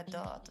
[0.00, 0.50] Är död.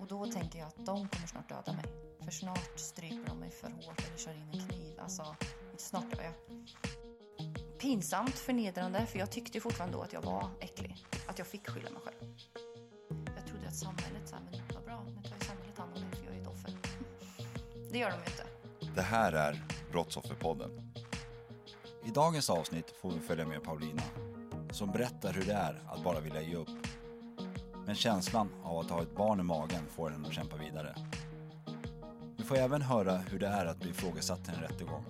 [0.00, 1.84] Och då tänker jag att de kommer snart döda mig.
[2.24, 5.00] För snart stryper de mig för hårt eller kör in en kniv.
[5.00, 5.36] Alltså,
[5.76, 6.34] snart dör jag.
[7.78, 11.06] Pinsamt, förnedrande, för jag tyckte fortfarande då att jag var äcklig.
[11.26, 12.34] Att jag fick skylla mig själv.
[13.36, 16.10] Jag trodde att samhället sa, men vad bra, nu tar ju samhället hand om mig
[16.12, 16.72] för jag är ett offer.
[17.92, 18.44] Det gör de ju inte.
[18.94, 20.92] Det här är Brottsofferpodden.
[22.04, 24.02] I dagens avsnitt får vi följa med Paulina
[24.70, 26.68] som berättar hur det är att bara vilja ge upp.
[27.86, 30.94] Men känslan av att ha ett barn i magen får henne att kämpa vidare.
[32.36, 35.04] Vi får även höra hur det är att bli ifrågasatt i en rättegång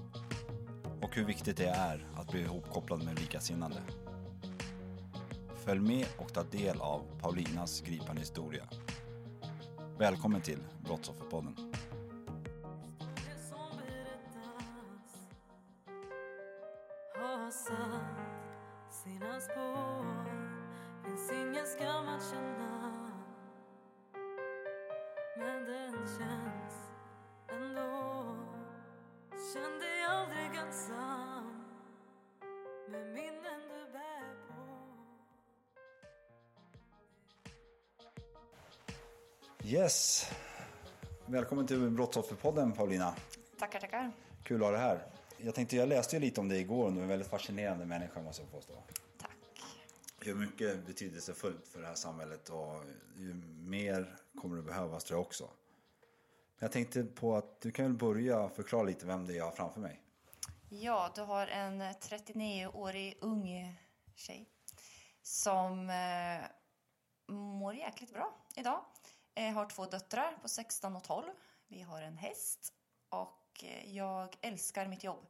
[1.03, 3.77] och hur viktigt det är att bli ihopkopplad med likasinnande.
[5.65, 8.65] Följ med och ta del av Paulinas gripande historia.
[9.99, 11.57] Välkommen till Brottsofferpodden.
[19.05, 20.05] sina spår
[21.05, 21.31] Finns
[26.07, 26.75] känns
[27.49, 28.37] ändå
[29.53, 31.65] Känn dig aldrig ensam
[32.89, 34.55] Med minnen du bär på
[39.65, 40.31] Yes.
[41.27, 43.15] Välkommen till Brottsofferpodden Paulina.
[43.59, 44.13] Tackar, tackar.
[44.43, 45.07] Kul att ha dig här.
[45.39, 47.87] Jag tänkte, jag läste ju lite om dig igår och du är en väldigt fascinerande
[47.87, 48.75] människa måste jag påstå.
[49.19, 49.31] Tack.
[50.21, 52.85] Hur mycket betydelsefullt för det här samhället och
[53.17, 55.49] ju mer kommer det behövas tror jag också.
[56.65, 59.53] Jag tänkte på att du kan väl börja förklara lite vem det är jag har
[59.53, 60.01] framför mig.
[60.69, 63.77] Ja, du har en 39-årig ung
[64.15, 64.49] tjej
[65.23, 66.47] som eh,
[67.35, 68.85] mår jäkligt bra idag.
[69.35, 71.33] Eh, har två döttrar på 16 och 12.
[71.69, 72.73] Vi har en häst
[73.09, 75.27] och eh, jag älskar mitt jobb.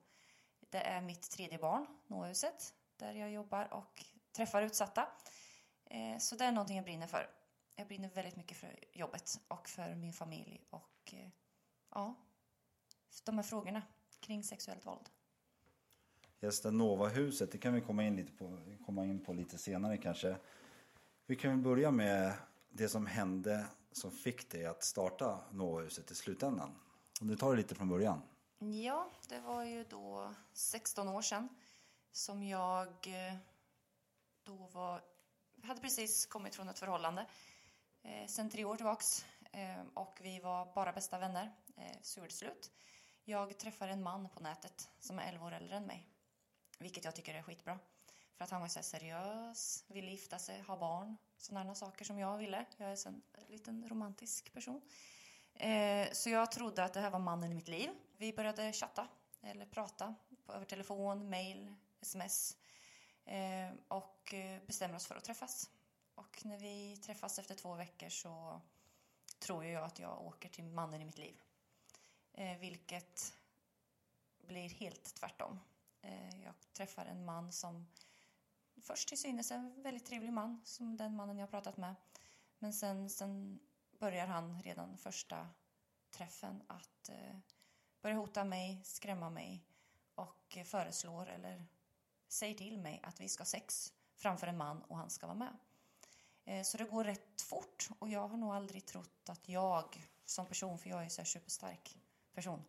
[0.70, 4.04] Det är mitt tredje barn, Nåhuset, där jag jobbar och
[4.36, 5.08] träffar utsatta.
[5.84, 7.30] Eh, så det är någonting jag brinner för.
[7.76, 11.28] Jag brinner väldigt mycket för jobbet och för min familj och eh,
[11.90, 12.14] ja,
[13.24, 13.82] de här frågorna
[14.20, 15.10] kring sexuellt våld.
[16.70, 20.36] Nova-huset, det kan vi komma in, lite på, komma in på lite senare kanske.
[21.26, 22.34] Vi kan väl börja med
[22.68, 26.70] det som hände som fick dig att starta Nova-huset i slutändan.
[27.20, 28.22] Om du tar det lite från början.
[28.58, 31.48] Ja, det var ju då 16 år sedan
[32.12, 33.36] som jag eh,
[34.42, 35.02] då var,
[35.62, 37.26] hade precis kommit från ett förhållande
[38.02, 41.52] eh, sen tre år tillbaks Ehm, och vi var bara bästa vänner.
[41.76, 42.70] Eh, så gjorde det slut.
[43.24, 46.08] Jag träffade en man på nätet som är 11 år äldre än mig,
[46.78, 47.78] vilket jag tycker är skitbra.
[48.36, 52.38] För att han var så seriös, ville gifta sig, ha barn, sådana saker som jag
[52.38, 52.64] ville.
[52.76, 54.80] Jag är en liten romantisk person.
[55.54, 57.90] Ehm, så jag trodde att det här var mannen i mitt liv.
[58.16, 59.08] Vi började chatta
[59.42, 60.14] eller prata
[60.48, 62.56] över telefon, mail, sms
[63.24, 65.70] ehm, och eh, bestämde bestämmer oss för att träffas.
[66.14, 68.60] Och när vi träffas efter två veckor så
[69.44, 71.36] tror jag att jag åker till mannen i mitt liv.
[72.32, 73.38] Eh, vilket
[74.38, 75.60] blir helt tvärtom.
[76.00, 77.86] Eh, jag träffar en man som
[78.82, 81.94] först till synes är en väldigt trevlig man, som den mannen jag pratat med.
[82.58, 83.60] Men sen, sen
[83.98, 85.48] börjar han redan första
[86.10, 87.36] träffen att eh,
[88.00, 89.64] börja hota mig, skrämma mig
[90.14, 91.66] och föreslår eller
[92.28, 95.38] säger till mig att vi ska ha sex framför en man och han ska vara
[95.38, 95.56] med.
[96.44, 100.46] Eh, så det går rätt fort och jag har nog aldrig trott att jag som
[100.46, 101.98] person, för jag är så här superstark
[102.34, 102.64] person,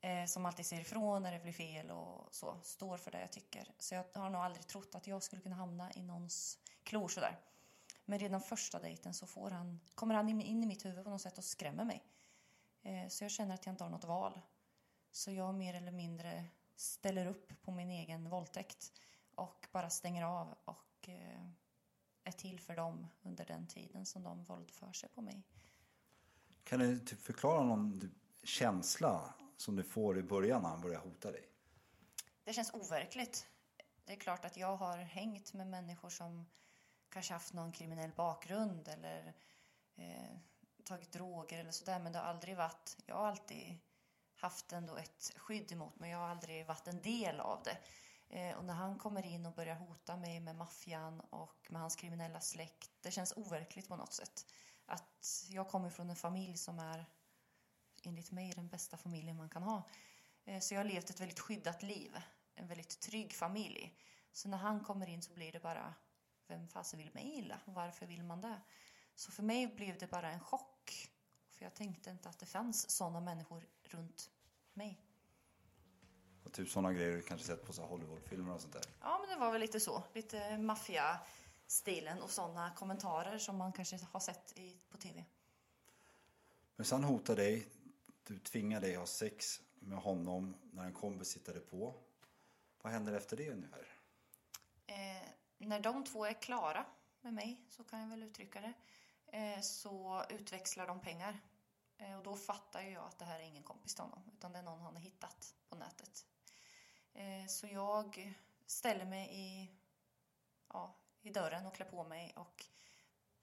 [0.00, 3.32] eh, som alltid säger ifrån när det blir fel och så, står för det jag
[3.32, 3.72] tycker.
[3.78, 7.38] Så jag har nog aldrig trott att jag skulle kunna hamna i någons klor sådär.
[8.04, 11.22] Men redan första dejten så får han, kommer han in, i mitt huvud på något
[11.22, 12.02] sätt och skrämmer mig.
[12.82, 14.40] Eh, så jag känner att jag inte har något val.
[15.12, 16.44] Så jag mer eller mindre
[16.76, 18.92] ställer upp på min egen våldtäkt
[19.34, 21.08] och bara stänger av och
[22.30, 25.42] är till för dem under den tiden som de våldför sig på mig.
[26.64, 28.12] Kan du typ förklara någon typ
[28.42, 31.48] känsla som du får i början när han börjar hota dig?
[32.44, 33.46] Det känns overkligt.
[34.04, 36.46] Det är klart att jag har hängt med människor som
[37.08, 39.34] kanske haft någon kriminell bakgrund eller
[39.96, 40.36] eh,
[40.84, 42.00] tagit droger eller sådär.
[42.00, 42.96] Men det har aldrig varit...
[43.06, 43.78] Jag har alltid
[44.34, 46.10] haft ändå ett skydd emot mig.
[46.10, 47.78] Jag har aldrig varit en del av det.
[48.30, 51.96] Eh, och när han kommer in och börjar hota mig med maffian och med hans
[51.96, 52.90] kriminella släkt.
[53.00, 54.46] Det känns overkligt på något sätt.
[54.86, 57.06] Att jag kommer från en familj som är
[58.02, 59.82] enligt mig den bästa familjen man kan ha.
[60.44, 62.22] Eh, Så jag har levt ett väldigt skyddat liv.
[62.54, 63.98] En väldigt trygg familj.
[64.32, 65.94] Så när han kommer in så blir det bara,
[66.46, 67.60] vem fasen vill mig illa?
[67.64, 68.60] Varför vill man det?
[69.14, 71.10] Så för mig blev det bara en chock.
[71.50, 74.30] För jag tänkte inte att det fanns sådana människor runt
[74.72, 75.09] mig.
[76.44, 78.84] Och typ sådana grejer du kanske sett på så Hollywoodfilmer och sånt där.
[79.00, 80.02] Ja, men det var väl lite så.
[80.12, 85.24] Lite maffia-stilen och sådana kommentarer som man kanske har sett i, på tv.
[86.76, 87.66] Men sen hotar dig,
[88.26, 91.94] du tvingar dig att ha sex med honom när en kompis sitter på.
[92.82, 93.86] Vad händer efter det ungefär?
[94.86, 95.28] Eh,
[95.58, 96.86] när de två är klara
[97.20, 98.72] med mig, så kan jag väl uttrycka det,
[99.38, 101.40] eh, så utväxlar de pengar.
[101.96, 104.52] Eh, och då fattar ju jag att det här är ingen kompis till honom, utan
[104.52, 106.26] det är någon han har hittat på nätet.
[107.14, 108.34] Eh, så jag
[108.66, 109.70] ställer mig i,
[110.68, 112.64] ja, i dörren och klär på mig och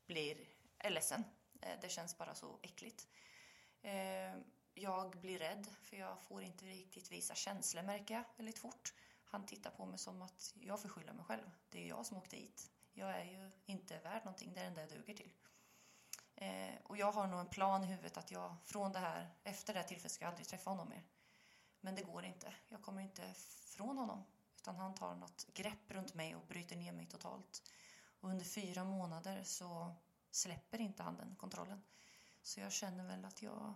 [0.05, 0.47] blir
[0.89, 1.23] ledsen.
[1.61, 3.07] Eh, det känns bara så äckligt.
[3.81, 4.35] Eh,
[4.73, 8.93] jag blir rädd, för jag får inte riktigt visa känslor, märker jag, väldigt fort.
[9.25, 11.51] Han tittar på mig som att jag får skylla mig själv.
[11.69, 12.71] Det är jag som åkte hit.
[12.93, 15.31] Jag är ju inte värd någonting, det är det enda jag duger till.
[16.35, 19.73] Eh, och jag har nog en plan i huvudet att jag från det här, efter
[19.73, 21.03] det här tillfället ska jag aldrig träffa honom mer.
[21.81, 22.53] Men det går inte.
[22.69, 23.33] Jag kommer inte
[23.77, 24.23] från honom.
[24.57, 27.63] Utan han tar något grepp runt mig och bryter ner mig totalt.
[28.19, 29.95] Och under fyra månader så
[30.31, 31.81] släpper inte han den kontrollen.
[32.41, 33.73] Så jag känner väl att jag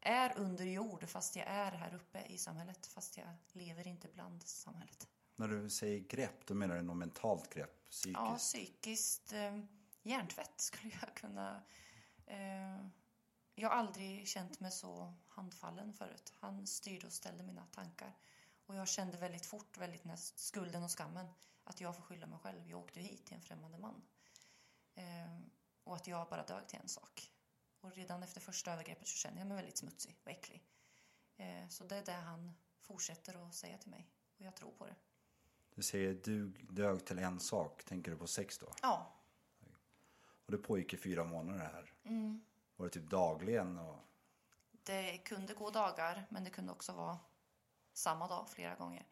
[0.00, 2.86] är under jord fast jag är här uppe i samhället.
[2.86, 5.08] Fast jag lever inte bland samhället.
[5.36, 7.88] När du säger grepp, då menar du något mentalt grepp?
[7.90, 8.18] Psykiskt?
[8.20, 9.32] Ja, psykiskt.
[9.32, 9.60] Eh,
[10.02, 11.62] hjärntvätt skulle jag kunna...
[12.26, 12.86] Eh,
[13.54, 16.32] jag har aldrig känt mig så handfallen förut.
[16.40, 18.12] Han styrde och ställde mina tankar.
[18.66, 21.26] Och jag kände väldigt fort, väldigt när skulden och skammen,
[21.64, 22.68] att jag får skylla mig själv.
[22.68, 24.02] Jag åkte ju hit till en främmande man.
[24.94, 25.38] Eh,
[25.84, 27.30] och att jag bara dög till en sak.
[27.80, 30.64] Och redan efter första övergreppet så känner jag mig väldigt smutsig och äcklig.
[31.36, 34.10] Eh, så det är det han fortsätter att säga till mig.
[34.38, 34.94] Och jag tror på det.
[35.74, 37.84] Du säger du dög till en sak.
[37.84, 38.72] Tänker du på sex då?
[38.82, 39.16] Ja,
[40.46, 41.92] Och det pågick i fyra månader här.
[42.04, 42.44] Mm.
[42.76, 43.78] Var det typ dagligen?
[43.78, 44.09] Och...
[44.90, 47.18] Det kunde gå dagar, men det kunde också vara
[47.92, 49.06] samma dag flera gånger.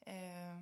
[0.00, 0.60] Eh,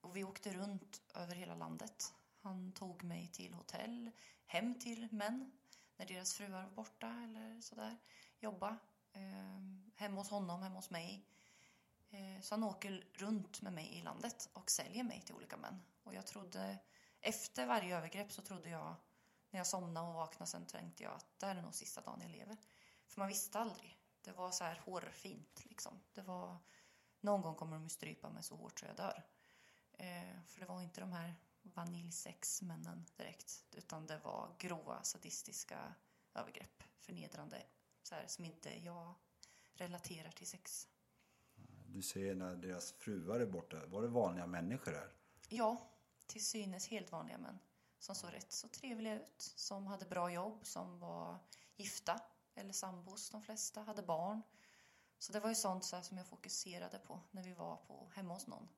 [0.00, 2.14] och vi åkte runt över hela landet.
[2.42, 4.10] Han tog mig till hotell,
[4.46, 5.52] hem till män
[5.96, 7.96] när deras fruar var borta eller sådär.
[8.38, 8.78] Jobba.
[9.12, 9.60] Eh,
[9.94, 11.26] hemma hos honom, hemma hos mig.
[12.10, 15.82] Eh, så han åker runt med mig i landet och säljer mig till olika män.
[16.02, 16.78] Och jag trodde,
[17.20, 18.94] efter varje övergrepp så trodde jag,
[19.50, 22.20] när jag somnade och vaknade sen tänkte jag att det här är nog sista dagen
[22.22, 22.56] jag lever.
[23.06, 23.97] För man visste aldrig.
[24.28, 26.00] Det var så här hårfint liksom.
[26.14, 26.56] Det var,
[27.20, 29.22] någon gång kommer de ju strypa mig så hårt så jag dör.
[29.92, 33.64] Eh, för det var inte de här vaniljsexmännen direkt.
[33.72, 35.94] Utan det var grova sadistiska
[36.34, 36.82] övergrepp.
[36.98, 37.62] Förnedrande.
[38.02, 39.14] Så här, som inte jag
[39.74, 40.88] relaterar till sex.
[41.86, 43.86] Du säger när deras fruar är borta.
[43.86, 45.12] Var det vanliga människor här?
[45.48, 45.90] Ja,
[46.26, 47.58] till synes helt vanliga män.
[47.98, 49.52] Som såg rätt så trevliga ut.
[49.56, 51.38] Som hade bra jobb, som var
[51.76, 52.20] gifta.
[52.58, 53.82] Eller sambos, de flesta.
[53.82, 54.42] Hade barn.
[55.18, 58.10] Så det var ju sånt så här, som jag fokuserade på när vi var på,
[58.14, 58.68] hemma hos någon.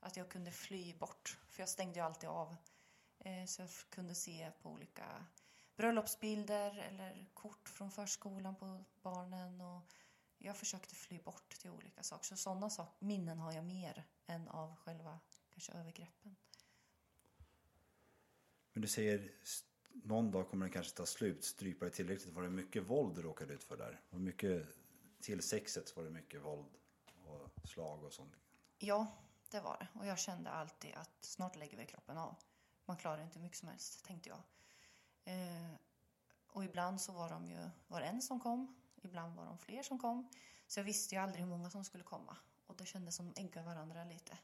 [0.00, 1.38] Att jag kunde fly bort.
[1.48, 2.56] För jag stängde ju alltid av.
[3.18, 5.26] Eh, så jag kunde se på olika
[5.76, 9.60] bröllopsbilder eller kort från förskolan på barnen.
[9.60, 9.82] Och
[10.38, 12.24] jag försökte fly bort till olika saker.
[12.24, 15.20] Så sådana sak, minnen har jag mer än av själva
[15.50, 16.36] kanske övergreppen.
[18.72, 19.32] Men du säger
[19.92, 21.44] någon dag kommer den kanske ta slut.
[21.44, 22.34] Strypa det tillräckligt.
[22.34, 24.00] Var det mycket våld du råkade ut för där?
[24.10, 24.66] Och mycket,
[25.20, 26.68] till sexet var det mycket våld
[27.24, 28.36] och slag och sånt.
[28.78, 29.06] Ja,
[29.50, 29.98] det var det.
[30.00, 32.34] Och jag kände alltid att snart lägger vi kroppen av.
[32.84, 34.42] Man klarar inte hur mycket som helst, tänkte jag.
[35.24, 35.74] Eh,
[36.46, 38.76] och ibland så var de ju, var det en som kom.
[39.02, 40.28] Ibland var de fler som kom.
[40.66, 42.36] Så jag visste ju aldrig hur många som skulle komma.
[42.66, 44.38] Och det kändes som de äggade varandra lite.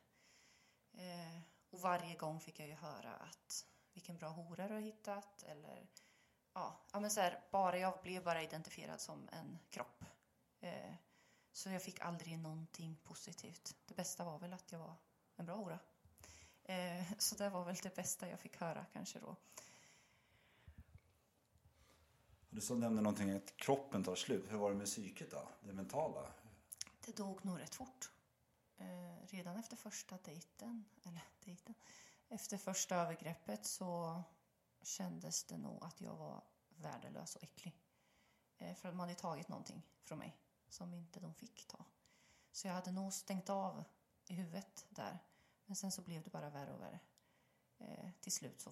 [0.93, 5.43] Eh, och varje gång fick jag ju höra att vilken bra hora du har hittat.
[5.43, 5.87] Eller
[6.53, 10.05] ja, ja men så här, bara jag blev bara identifierad som en kropp.
[10.61, 10.95] Eh,
[11.53, 13.77] Så jag fick aldrig någonting positivt.
[13.87, 14.95] Det bästa var väl att jag var
[15.37, 15.79] en bra hora.
[16.65, 19.37] Eh, så det var väl det bästa jag fick höra kanske då.
[22.51, 24.53] Du så nämnde någonting att kroppen tar slut.
[24.53, 25.49] Hur var det med psyket då?
[25.61, 26.33] Det mentala?
[27.07, 28.11] Det dog nog rätt fort.
[28.79, 31.75] Eh, redan efter första dejten, eller dejten,
[32.29, 34.23] efter första övergreppet så
[34.83, 37.77] kändes det nog att jag var värdelös och äcklig.
[38.59, 40.37] Eh, för att de hade tagit någonting från mig
[40.69, 41.85] som inte de fick ta.
[42.53, 43.85] Så jag hade nog stängt av
[44.27, 45.19] i huvudet där.
[45.65, 47.01] Men sen så blev det bara värre och värre.
[47.79, 48.71] Eh, till slut så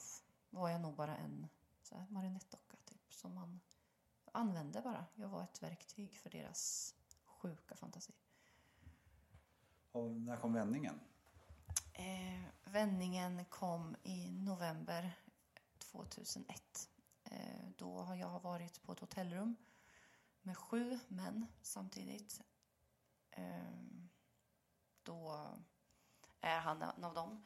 [0.51, 1.49] var jag nog bara en
[1.83, 3.61] så här, marionettdocka typ som man
[4.33, 5.07] använde bara.
[5.15, 6.95] Jag var ett verktyg för deras
[7.25, 8.13] sjuka fantasi.
[9.93, 11.01] Och när kom vändningen?
[11.97, 15.13] Eh, vändningen kom i november
[15.79, 16.91] 2001.
[17.25, 19.57] Eh, då har jag varit på ett hotellrum
[20.43, 22.43] med sju män samtidigt.
[23.31, 23.73] Eh,
[25.03, 25.49] då
[26.41, 27.45] är han en av dem.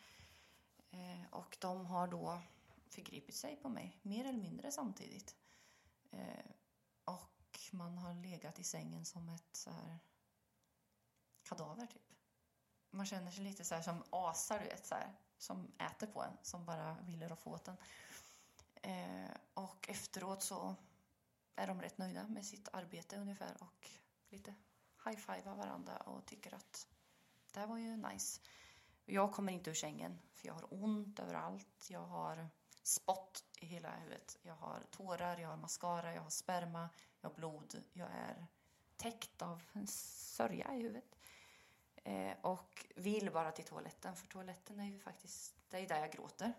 [0.91, 2.43] Eh, och de har då
[2.91, 5.37] förgripit sig på mig, mer eller mindre samtidigt.
[6.11, 6.51] Eh,
[7.05, 9.99] och man har legat i sängen som ett så här
[11.43, 12.08] kadaver typ
[12.91, 16.23] man känner sig lite så här som asar, du vet, så här, som äter på
[16.23, 17.77] en, som bara vill roffa åt en.
[18.83, 20.77] Eh, och efteråt så
[21.57, 23.91] är de rätt nöjda med sitt arbete ungefär och
[24.29, 24.55] lite
[25.05, 26.87] high-fivar varandra och tycker att
[27.53, 28.41] det här var ju nice.
[29.05, 31.87] Jag kommer inte ur sängen för jag har ont överallt.
[31.91, 32.49] Jag har
[32.83, 34.39] spott i hela huvudet.
[34.43, 36.89] Jag har tårar, jag har mascara, jag har sperma,
[37.21, 37.83] jag har blod.
[37.93, 38.47] Jag är
[38.97, 41.18] täckt av en sörja i huvudet.
[42.09, 46.01] Eh, och vill bara till toaletten, för toaletten är ju faktiskt, det är ju där
[46.01, 46.53] jag gråter.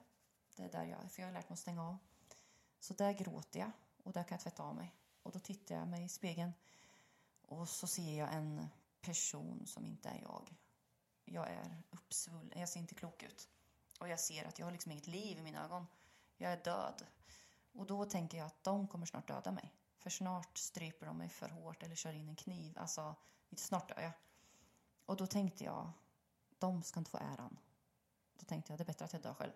[0.56, 1.98] Det är där jag, för jag har lärt mig att stänga av.
[2.79, 3.72] Så där gråter jag
[4.03, 4.96] och där kan jag tvätta av mig.
[5.24, 6.53] Och då tittar jag mig i spegeln
[7.41, 8.68] och så ser jag en
[9.01, 10.56] person som inte är jag.
[11.25, 13.50] Jag är uppsvullen, jag ser inte klok ut.
[14.00, 15.88] Och jag ser att jag har liksom inget liv i mina ögon.
[16.38, 17.06] Jag är död.
[17.72, 19.74] Och då tänker jag att de kommer snart döda mig.
[19.98, 22.77] För snart stryper de mig för hårt eller kör in en kniv.
[22.77, 23.15] Alltså,
[23.56, 24.12] snart dör jag.
[25.09, 25.91] Och då tänkte jag,
[26.59, 27.59] de ska inte få äran.
[28.33, 29.51] Då tänkte jag, det är bättre att jag dör själv.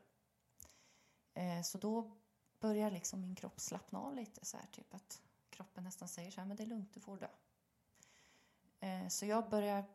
[1.33, 2.11] Eh, så då
[2.59, 6.41] börjar liksom min kropp slappna av lite så här, typ att kroppen nästan säger så
[6.41, 7.27] här, men det är lugnt, du får dö.
[8.79, 9.85] Eh, så jag börjar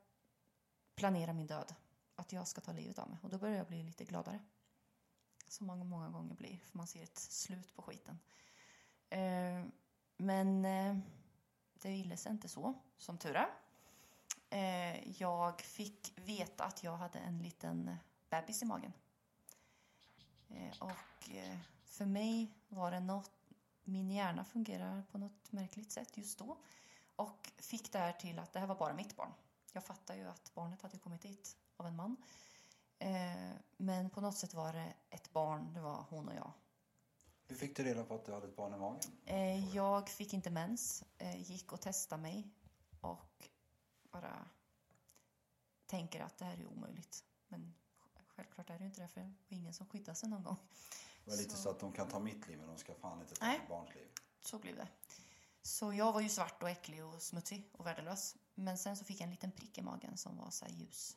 [0.94, 1.74] planera min död,
[2.14, 3.18] att jag ska ta livet av mig.
[3.22, 4.40] Och då börjar jag bli lite gladare.
[5.48, 8.18] Som många, många gånger blir, för man ser ett slut på skiten.
[9.10, 9.64] Eh,
[10.16, 10.98] men eh,
[11.72, 13.67] det ville sig inte så, som tur är.
[14.50, 17.96] Eh, jag fick veta att jag hade en liten
[18.30, 18.92] bebis i magen.
[20.48, 23.30] Eh, och eh, för mig var det något,
[23.84, 26.56] min hjärna fungerar på något märkligt sätt just då.
[27.16, 29.32] Och fick det här till att det här var bara mitt barn.
[29.72, 32.16] Jag fattar ju att barnet hade kommit dit av en man.
[32.98, 36.52] Eh, men på något sätt var det ett barn, det var hon och jag.
[37.48, 39.00] Hur fick du reda på att du hade ett barn i magen?
[39.24, 42.48] Eh, jag fick inte mens, eh, gick och testade mig
[43.00, 43.47] och
[44.20, 44.48] bara
[45.86, 47.24] tänker att det här är omöjligt.
[47.48, 47.74] Men
[48.26, 50.56] självklart är det ju inte det, för det var ingen som skyddade sig någon gång.
[51.24, 53.34] Det var lite så att de kan ta mitt liv men de ska fan inte
[53.34, 53.58] ta Nej.
[53.58, 54.08] mitt barns liv.
[54.40, 54.88] Så blev det.
[55.62, 58.36] Så jag var ju svart och äcklig och smutsig och värdelös.
[58.54, 61.16] Men sen så fick jag en liten prick i magen som var så ljus.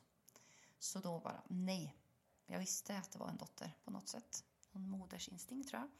[0.78, 1.96] Så då bara, nej.
[2.46, 4.44] Jag visste att det var en dotter på något sätt.
[4.72, 5.90] Någon modersinstinkt tror jag.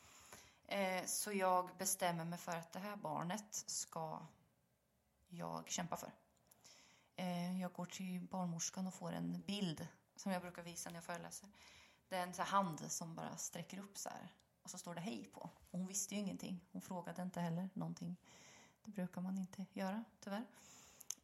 [0.73, 4.27] Eh, så jag bestämmer mig för att det här barnet ska
[5.29, 6.13] jag kämpa för.
[7.17, 11.05] Eh, jag går till barnmorskan och får en bild som jag brukar visa när jag
[11.05, 11.49] föreläser.
[12.09, 14.33] Det är en så här hand som bara sträcker upp så här.
[14.63, 15.41] Och så står det hej på.
[15.41, 16.61] Och hon visste ju ingenting.
[16.73, 18.17] Hon frågade inte heller någonting.
[18.85, 20.45] Det brukar man inte göra, tyvärr.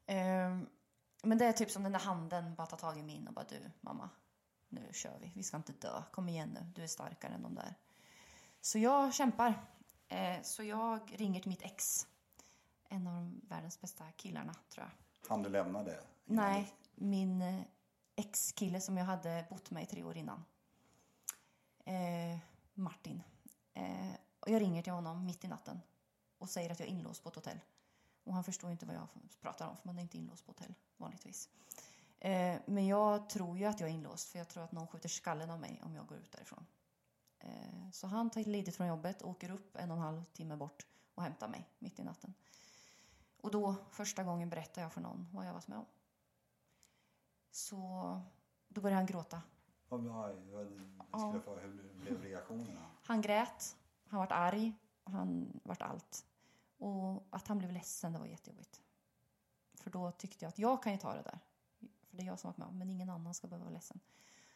[0.06, 0.68] Ehm,
[1.22, 3.44] men det är typ som den där handen bara tar tag i min och bara
[3.48, 4.10] du, mamma,
[4.68, 5.32] nu kör vi.
[5.34, 6.02] Vi ska inte dö.
[6.12, 7.74] Kom igen nu, du är starkare än de där.
[8.60, 9.66] Så jag kämpar.
[10.08, 12.06] Eh, så jag ringer till mitt ex.
[12.88, 15.07] En av de världens bästa killarna, tror jag.
[15.28, 16.00] Han du lämnade?
[16.24, 17.60] innan Nej, min eh,
[18.16, 20.44] ex-kille som jag hade bott med i tre år innan.
[21.84, 22.38] Eh,
[22.74, 23.22] Martin.
[23.74, 25.80] Eh, och jag ringer till honom mitt i natten
[26.38, 27.60] och säger att jag är inlåst på ett hotell.
[28.24, 29.08] Och han förstår inte vad jag
[29.40, 31.48] pratar om, för man är inte inlåst på hotell vanligtvis.
[32.18, 35.08] Eh, men jag tror ju att jag är inlåst, för jag tror att någon skjuter
[35.08, 36.66] skallen av mig om jag går ut därifrån.
[37.38, 40.86] Eh, så han tar ledigt från jobbet, åker upp en och en halv timme bort
[41.14, 42.34] och hämtar mig mitt i natten.
[43.40, 45.86] Och då, första gången, berättar jag för någon vad jag varit med om.
[47.50, 47.76] Så
[48.68, 49.42] då började han gråta.
[49.88, 50.00] Vad,
[51.60, 52.80] hur blev reaktionerna?
[53.02, 53.76] Han grät,
[54.06, 54.72] han vart arg,
[55.04, 56.26] han vart allt.
[56.78, 58.82] Och att han blev ledsen, det var jättejobbigt.
[59.74, 61.38] För då tyckte jag att jag kan ju ta det där.
[61.78, 64.00] För det är jag som varit med om, men ingen annan ska behöva vara ledsen.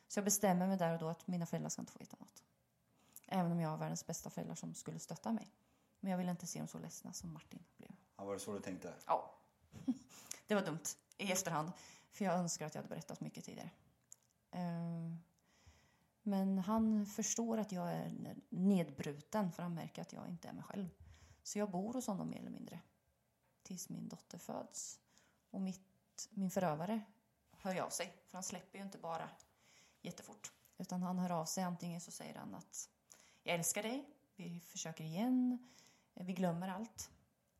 [0.08, 2.44] Så jag bestämmer mig där och då att mina föräldrar ska inte få veta något.
[3.26, 5.52] Även om jag har världens bästa föräldrar som skulle stötta mig.
[6.00, 7.90] Men jag vill inte se dem så ledsna som Martin blev.
[8.22, 8.94] Ja, var det så du tänkte?
[9.06, 9.34] Ja.
[10.46, 10.84] Det var dumt
[11.18, 11.72] i efterhand.
[12.10, 13.70] För jag önskar att jag hade berättat mycket tidigare.
[14.50, 15.18] Ehm,
[16.22, 18.12] men han förstår att jag är
[18.48, 20.88] nedbruten för han märker att jag inte är mig själv.
[21.42, 22.80] Så jag bor hos honom mer eller mindre.
[23.62, 25.00] Tills min dotter föds.
[25.50, 27.00] Och mitt, min förövare
[27.50, 28.14] hör ju av sig.
[28.26, 29.28] För han släpper ju inte bara
[30.02, 30.52] jättefort.
[30.78, 31.64] Utan han hör av sig.
[31.64, 32.88] Antingen så säger han att
[33.42, 34.08] jag älskar dig.
[34.36, 35.68] Vi försöker igen.
[36.14, 37.10] Vi glömmer allt.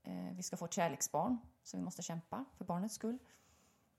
[0.03, 1.39] Eh, Vi ska få ett kärleksbarn.
[1.63, 3.19] Så vi måste kämpa för barnets skull.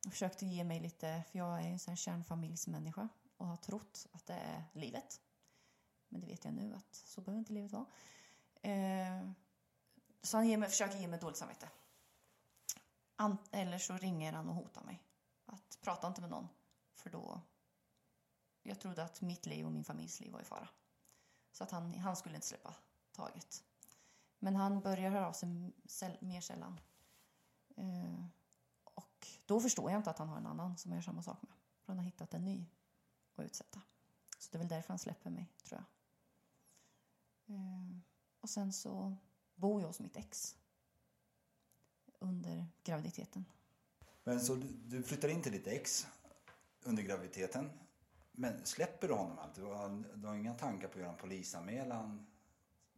[0.03, 4.07] Jag försökte ge mig lite, för jag är en sån här kärnfamiljsmänniska och har trott
[4.11, 5.21] att det är livet.
[6.09, 7.85] Men det vet jag nu att så behöver inte livet vara.
[8.61, 9.29] Eh,
[10.21, 11.69] så han ger mig, försöker ge mig dåligt samvete.
[13.15, 15.03] An, eller så ringer han och hotar mig.
[15.45, 16.47] Att prata inte med någon,
[16.93, 17.41] för då...
[18.65, 20.69] Jag trodde att mitt liv och min familjs liv var i fara.
[21.51, 22.75] Så att han, han skulle inte släppa
[23.11, 23.63] taget.
[24.43, 25.49] Men han börjar höra av sig
[26.21, 26.79] mer sällan.
[27.75, 28.25] Eh,
[28.83, 31.41] och då förstår jag inte att han har en annan som jag gör samma sak
[31.41, 31.51] med.
[31.81, 32.65] För han har hittat en ny
[33.35, 33.81] att utsätta.
[34.39, 37.55] Så det är väl därför han släpper mig, tror jag.
[37.55, 37.97] Eh,
[38.39, 39.17] och sen så
[39.55, 40.55] bor jag hos mitt ex.
[42.19, 43.45] Under graviditeten.
[44.23, 46.07] Men så du, du flyttar in till ditt ex
[46.83, 47.69] under graviditeten.
[48.31, 49.63] Men släpper du honom alltid?
[49.63, 52.32] Du har, du har inga tankar på att göra en polisanmälan?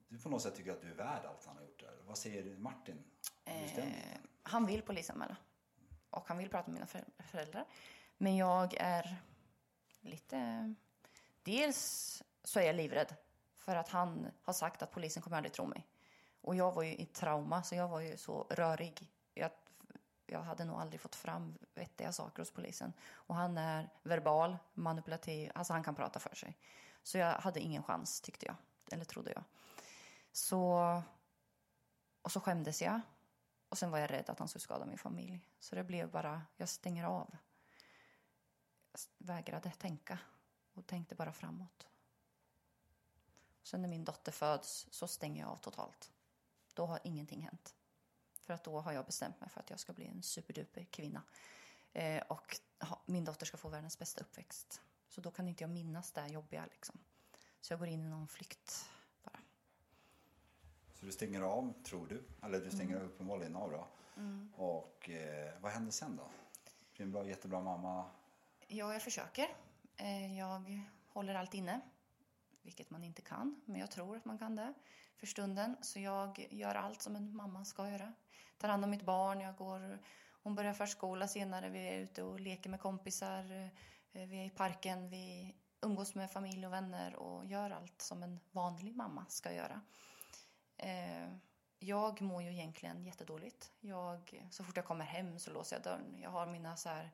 [0.08, 1.98] Du på något sätt tycker att du är värd allt han har gjort där.
[2.08, 3.04] Vad säger Martin?
[3.46, 5.38] Eh, han vill polisanmäla.
[6.10, 7.66] Och han vill prata med mina för- föräldrar.
[8.18, 9.16] Men jag är
[10.02, 10.74] lite...
[11.44, 13.16] Dels så är jag livrädd.
[13.54, 15.88] För att han har sagt att polisen kommer aldrig tro mig.
[16.42, 19.12] Och jag var ju i trauma, så jag var ju så rörig.
[19.34, 19.52] Jag,
[20.26, 22.94] jag hade nog aldrig fått fram vettiga saker hos polisen.
[23.12, 26.58] Och han är verbal, manipulativ, alltså han kan prata för sig.
[27.04, 28.56] Så jag hade ingen chans, tyckte jag.
[28.92, 29.44] Eller trodde jag.
[30.36, 31.02] Så...
[32.22, 33.02] Och så skämdes jag.
[33.70, 35.40] Och sen var jag rädd att han skulle skada min familj.
[35.60, 37.38] Så det blev bara, jag stänger av.
[38.92, 40.20] Jag vägrade tänka
[40.74, 41.88] och tänkte bara framåt.
[43.64, 46.12] Sen när min dotter föds så stänger jag av totalt.
[46.74, 47.76] Då har ingenting hänt.
[48.34, 51.24] För att då har jag bestämt mig för att jag ska bli en superduper kvinna.
[51.94, 54.82] Eh, och ha, min dotter ska få världens bästa uppväxt.
[55.10, 57.00] Så då kan inte jag minnas det jobbiga liksom.
[57.62, 58.90] Så jag går in i någon flykt.
[61.00, 62.24] Så du stänger av, tror du.
[62.44, 63.88] Eller du stänger uppenbarligen av då.
[64.58, 66.24] Och eh, vad händer sen då?
[66.96, 68.06] Blir en bra, jättebra mamma?
[68.68, 69.48] Ja, jag försöker.
[69.98, 70.82] Eh, Jag
[71.14, 71.82] håller allt inne,
[72.62, 74.74] vilket man inte kan, men jag tror att man kan det
[75.18, 75.78] för stunden.
[75.82, 78.14] Så jag gör allt som en mamma ska göra.
[78.58, 80.00] Tar hand om mitt barn, jag går,
[80.44, 84.50] hon börjar förskola senare, vi är ute och leker med kompisar, eh, vi är i
[84.50, 89.54] parken, vi umgås med familj och vänner och gör allt som en vanlig mamma ska
[89.54, 89.82] göra.
[90.78, 91.28] Eh,
[91.80, 93.72] jag mår ju egentligen jättedåligt.
[93.80, 96.20] Jag, så fort jag kommer hem så låser jag dörren.
[96.22, 97.12] Jag har mina så här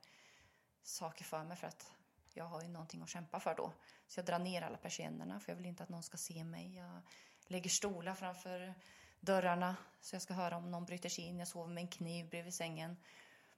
[0.84, 1.92] saker för mig för att
[2.34, 3.74] jag har ju någonting att kämpa för då.
[4.08, 6.76] Så jag drar ner alla persiennerna för jag vill inte att någon ska se mig.
[6.76, 7.02] Jag
[7.48, 8.74] lägger stolar framför
[9.20, 11.40] dörrarna så jag ska höra om någon bryter sig in.
[11.40, 12.98] Jag sover med en kniv bredvid sängen.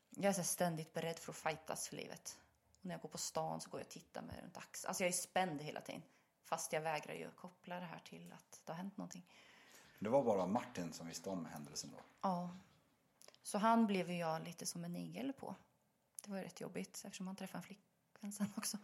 [0.09, 2.39] Jag är så ständigt beredd för att fightas för livet.
[2.79, 4.89] Och när jag går på stan så går jag och tittar mig runt axeln.
[4.89, 6.03] Alltså jag är spänd hela tiden.
[6.43, 9.25] Fast jag vägrar ju koppla det här till att det har hänt någonting.
[10.03, 12.03] Det var bara Martin som visste om händelsen då.
[12.21, 12.57] Ja.
[13.43, 15.55] Så han blev ju jag lite som en igel på.
[16.23, 18.77] Det var ju rätt jobbigt eftersom han träffade en flickvän sen också.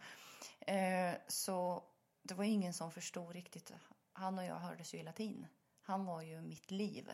[0.60, 1.82] Eh, så
[2.22, 3.72] det var ingen som förstod riktigt.
[4.12, 5.46] Han och jag hördes ju hela tiden.
[5.82, 7.12] Han var ju mitt liv.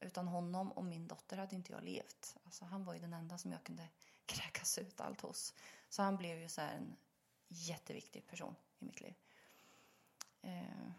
[0.00, 2.36] Utan honom och min dotter hade inte jag levt.
[2.44, 3.88] Alltså, han var ju den enda som jag kunde
[4.26, 5.54] kräkas ut allt hos.
[5.88, 6.96] Så han blev ju så här en
[7.48, 9.14] jätteviktig person i mitt liv.
[10.42, 10.92] Eh,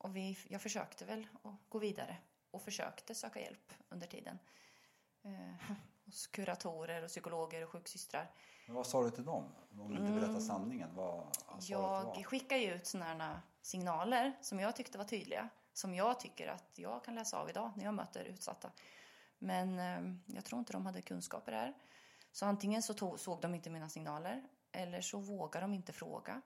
[0.00, 2.16] och vi, jag försökte väl att gå vidare
[2.50, 4.38] och försökte söka hjälp under tiden.
[5.22, 8.30] Eh, hos kuratorer och psykologer och sjuksystrar.
[8.66, 9.44] Men vad sa du till dem?
[9.80, 11.60] Om du inte berättar sanningen, vad Mm.
[11.66, 15.48] Jag skickar ju ut sådana signaler som jag tyckte var tydliga.
[15.72, 18.70] Som jag tycker att jag kan läsa av idag när jag möter utsatta.
[19.38, 21.74] Men eh, jag tror inte de hade kunskaper där.
[22.32, 26.42] Så antingen så tog, såg de inte mina signaler eller så vågade de inte fråga.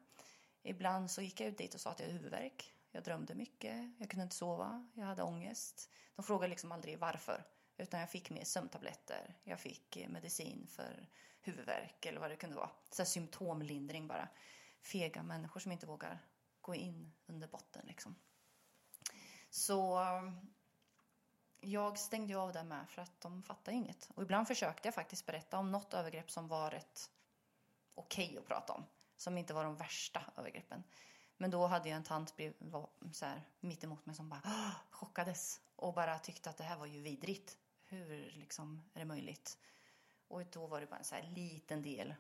[0.63, 2.75] Ibland så gick jag ut dit och sa att jag hade huvudvärk.
[2.95, 5.91] Jag drömde mycket, jag kunde inte sova, jag hade ångest.
[6.17, 7.45] De frågade liksom aldrig varför.
[7.77, 11.09] Utan jag fick mer sömntabletter, jag fick eh, medicin för
[11.41, 12.71] huvudvärk eller vad det kunde vara.
[12.91, 14.29] Så här symptomlindring bara.
[14.81, 16.19] Fega människor som inte vågar
[16.61, 18.15] gå in under botten liksom.
[19.51, 20.01] Så
[21.61, 24.11] jag stängde ju av det med för att de fattade inget.
[24.15, 27.11] Och ibland försökte jag faktiskt berätta om något övergrepp som var rätt
[27.95, 28.85] okej att prata om.
[29.17, 30.85] Som inte var de värsta övergreppen.
[31.37, 34.75] Men då hade jag en tant brev, var, så här, mitt emot mig som bara
[34.91, 37.59] chockades och bara tyckte att det här var ju vidrigt.
[37.85, 39.59] Hur liksom är det möjligt?
[40.29, 42.15] Och då var det bara en så här liten del.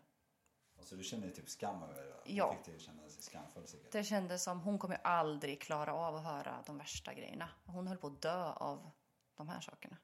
[0.78, 2.32] Alltså du känner typ skam över det?
[2.32, 2.56] Ja.
[2.56, 3.92] Fick dig känna sig skamfull säkert?
[3.92, 7.48] Det kändes som hon kommer aldrig klara av att höra de värsta grejerna.
[7.64, 8.90] Hon höll på att dö av
[9.34, 9.96] de här sakerna.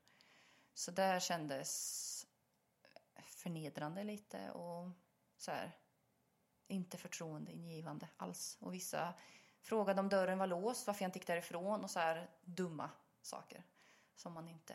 [0.75, 2.27] Så det kändes
[3.25, 4.91] förnedrande lite och
[5.37, 5.73] så här
[6.71, 8.59] inte förtroendeingivande alls.
[8.61, 9.15] Och vissa
[9.61, 12.91] frågade om dörren var låst, varför jag inte gick därifrån och så här dumma
[13.23, 13.65] saker
[14.17, 14.75] som man inte,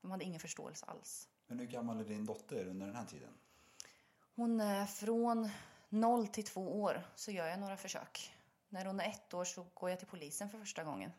[0.00, 1.28] de hade ingen förståelse alls.
[1.46, 3.34] Men hur gammal är din dotter under den här tiden?
[4.34, 5.50] Hon är från
[5.88, 8.34] 0 till 2 år så gör jag några försök.
[8.68, 11.12] När hon är ett år så går jag till polisen för första gången.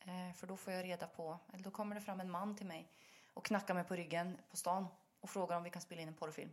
[0.00, 2.66] Eh, för då får jag reda på, eller då kommer det fram en man till
[2.66, 2.92] mig
[3.34, 4.86] och knackar mig på ryggen på stan
[5.20, 6.50] och frågar om vi kan spela in en porrfilm.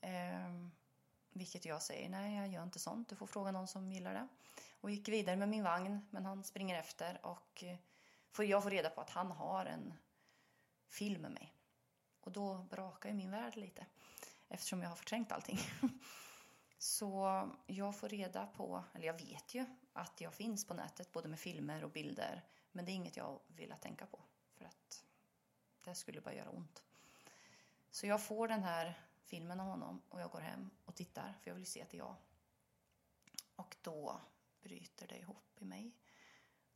[0.00, 0.68] Eh,
[1.32, 4.28] vilket jag säger, nej jag gör inte sånt, du får fråga någon som gillar det.
[4.80, 7.76] Och gick vidare med min vagn, men han springer efter och eh,
[8.30, 9.94] får jag får reda på att han har en
[10.88, 11.54] film med mig.
[12.20, 13.86] Och då brakar ju min värld lite
[14.48, 15.58] eftersom jag har förträngt allting.
[16.78, 21.28] Så jag får reda på, eller jag vet ju att jag finns på nätet både
[21.28, 22.44] med filmer och bilder.
[22.72, 24.18] Men det är inget jag vill tänka på
[24.54, 25.04] för att
[25.84, 26.82] det skulle bara göra ont.
[27.90, 31.50] Så jag får den här filmen av honom och jag går hem och tittar för
[31.50, 32.16] jag vill se att det är jag.
[33.56, 34.20] Och då
[34.62, 35.92] bryter det ihop i mig.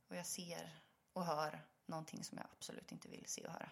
[0.07, 0.83] Och jag ser
[1.13, 3.69] och hör någonting som jag absolut inte vill se och höra.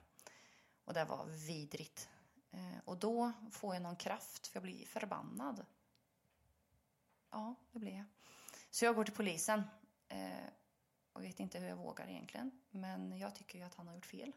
[0.85, 2.09] Och det var vidrigt.
[2.51, 5.65] Eh, och då får jag någon kraft för jag blir förbannad.
[7.29, 8.05] Ja, det blir jag.
[8.71, 9.63] Så jag går till polisen.
[10.07, 10.49] Eh,
[11.13, 12.51] och vet inte hur jag vågar egentligen.
[12.69, 14.31] Men jag tycker ju att han har gjort fel.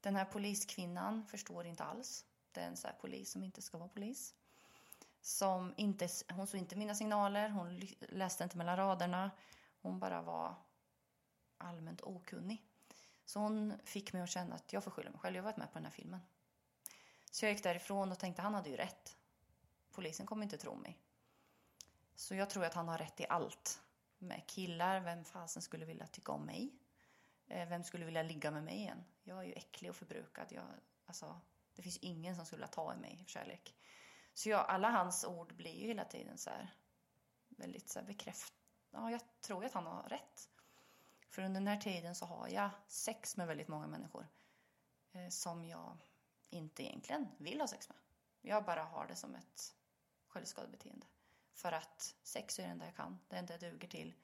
[0.00, 2.24] Den här poliskvinnan förstår inte alls.
[2.52, 4.34] Det är en så här polis som inte ska vara polis.
[5.20, 9.30] Som inte, hon såg inte mina signaler, hon läste inte mellan raderna.
[9.82, 10.54] Hon bara var
[11.58, 12.64] allmänt okunnig.
[13.24, 15.36] Så hon fick mig att känna att jag får skylla mig själv.
[15.36, 16.20] Jag har varit med på den här filmen.
[17.30, 19.16] Så jag gick därifrån och tänkte han hade ju rätt.
[19.90, 20.98] Polisen kommer inte tro mig.
[22.14, 23.82] Så jag tror att han har rätt i allt.
[24.18, 26.72] Med killar, vem fasen skulle vilja tycka om mig?
[27.46, 29.04] Eh, vem skulle vilja ligga med mig igen?
[29.22, 30.46] Jag är ju äcklig och förbrukad.
[30.50, 30.64] Jag,
[31.06, 31.40] alltså,
[31.82, 33.74] det finns ingen som skulle vilja ta i mig för kärlek.
[34.34, 36.74] Så jag, alla hans ord blir ju hela tiden så här
[37.48, 38.54] väldigt så här bekräft...
[38.90, 40.48] Ja, jag tror att han har rätt.
[41.28, 44.28] För under den här tiden så har jag sex med väldigt många människor
[45.12, 45.98] eh, som jag
[46.50, 47.98] inte egentligen vill ha sex med.
[48.40, 49.74] Jag bara har det som ett
[50.26, 51.06] självskadebeteende.
[51.52, 54.14] För att sex är det enda jag kan, det enda jag duger till.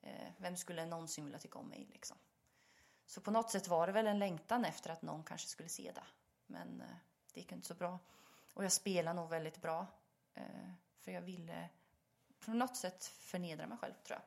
[0.00, 2.16] Eh, vem skulle någonsin vilja tycka om mig liksom?
[3.06, 5.92] Så på något sätt var det väl en längtan efter att någon kanske skulle se
[5.94, 6.04] det.
[6.50, 6.96] Men eh,
[7.32, 7.98] det gick inte så bra.
[8.54, 9.86] Och jag spelade nog väldigt bra.
[10.34, 11.68] Eh, för jag ville
[12.38, 14.22] på något sätt förnedra mig själv tror jag.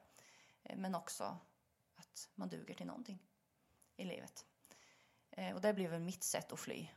[0.71, 1.38] Eh, men också
[1.95, 3.19] att man duger till någonting
[3.95, 4.45] i livet.
[5.53, 6.88] Och det blev väl mitt sätt att fly.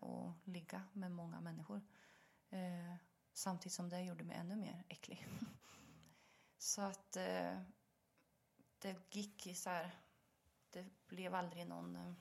[0.00, 1.80] Och ligga med många människor.
[3.32, 5.26] Samtidigt som det gjorde mig ännu mer äcklig.
[6.58, 7.12] så att
[8.78, 9.90] det gick så här...
[10.70, 12.16] Det blev aldrig någon...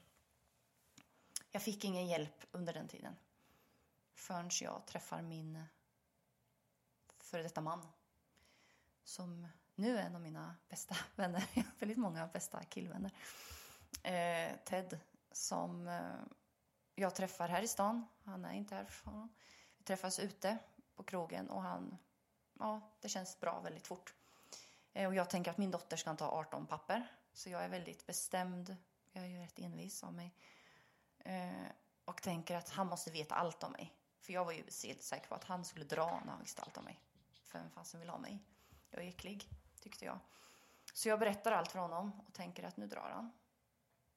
[1.52, 3.16] Jag fick ingen hjälp under den tiden.
[4.14, 5.64] Förrän jag träffar min
[7.20, 7.88] före detta man.
[9.04, 11.44] Som nu är en av mina bästa vänner.
[11.54, 13.12] Jag har väldigt många bästa killvänner.
[14.04, 15.00] Eh, Ted,
[15.32, 16.02] som eh,
[16.96, 18.06] jag träffar här i stan.
[18.24, 19.30] Han är inte härifrån.
[19.78, 20.58] Vi träffas ute
[20.96, 21.98] på krogen och han...
[22.60, 24.14] Ja, det känns bra väldigt fort.
[24.94, 27.08] Eh, och jag tänker att min dotter ska ta 18 papper.
[27.34, 28.76] Så jag är väldigt bestämd.
[29.12, 30.36] Jag är ju rätt envis av mig.
[31.30, 31.72] Eh,
[32.06, 33.94] och tänker att han måste veta allt om mig.
[34.20, 36.78] För jag var ju helt säker på att han skulle dra när han visste allt
[36.78, 37.02] om mig.
[37.46, 38.40] För vem fasen vill ha mig?
[38.90, 40.20] Jag är äcklig, tyckte jag.
[40.94, 43.32] Så jag berättar allt för honom och tänker att nu drar han.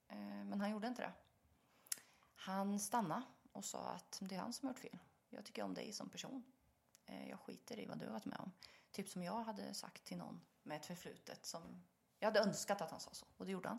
[0.09, 1.13] Eh, men han gjorde inte det.
[2.35, 3.23] Han stannade
[3.53, 4.99] och sa att det är han som har gjort fel.
[5.29, 6.45] Jag tycker om dig som person.
[7.07, 8.53] Eh, jag skiter i vad du har varit med om.
[8.91, 11.83] Typ som jag hade sagt till någon med ett förflutet som
[12.19, 13.27] jag hade önskat att han sa så.
[13.37, 13.79] Och det gjorde han.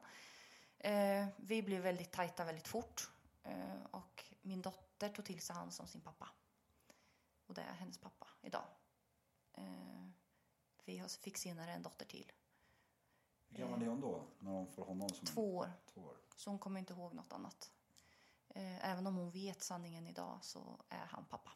[0.84, 3.10] Eh, vi blev väldigt tajta väldigt fort.
[3.44, 6.30] Eh, och min dotter tog till sig han som sin pappa.
[7.46, 8.66] Och det är hennes pappa idag.
[9.54, 10.08] Eh,
[10.86, 12.32] vi fick senare en dotter till.
[13.48, 14.28] Hur gammal är hon då?
[14.40, 15.72] När hon får honom som Två år.
[15.94, 16.18] två år?
[16.36, 17.72] Så hon kommer inte ihåg något annat.
[18.50, 21.52] Eh, även om hon vet sanningen idag så är han pappa.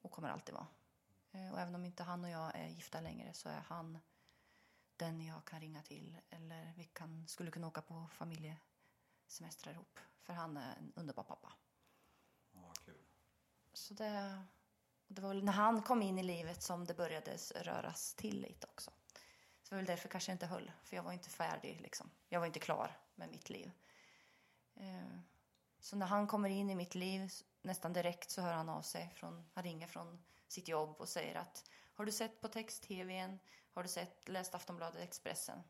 [0.00, 0.66] Och kommer alltid vara.
[1.52, 3.98] Och även om inte han och jag är gifta längre så är han
[4.96, 6.20] den jag kan ringa till.
[6.30, 8.08] Eller vi kan, skulle kunna åka på
[9.30, 9.98] semestrar ihop.
[10.20, 11.52] För han är en underbar pappa.
[12.52, 13.04] Ja, kul.
[13.72, 14.42] Så det,
[15.08, 18.66] det var väl när han kom in i livet som det började röras till lite
[18.66, 18.90] också.
[19.62, 21.80] Så det var väl därför kanske jag inte höll, för jag var inte färdig.
[21.80, 22.10] Liksom.
[22.28, 23.72] Jag var inte klar med mitt liv.
[24.74, 25.18] Eh,
[25.80, 27.30] Så när han kommer in i mitt liv,
[27.62, 29.12] nästan direkt så hör han av sig.
[29.14, 33.38] Från, han ringer från sitt jobb och säger att har du sett på text-tvn?
[33.72, 35.62] Har du sett, läst Aftonbladet Expressen?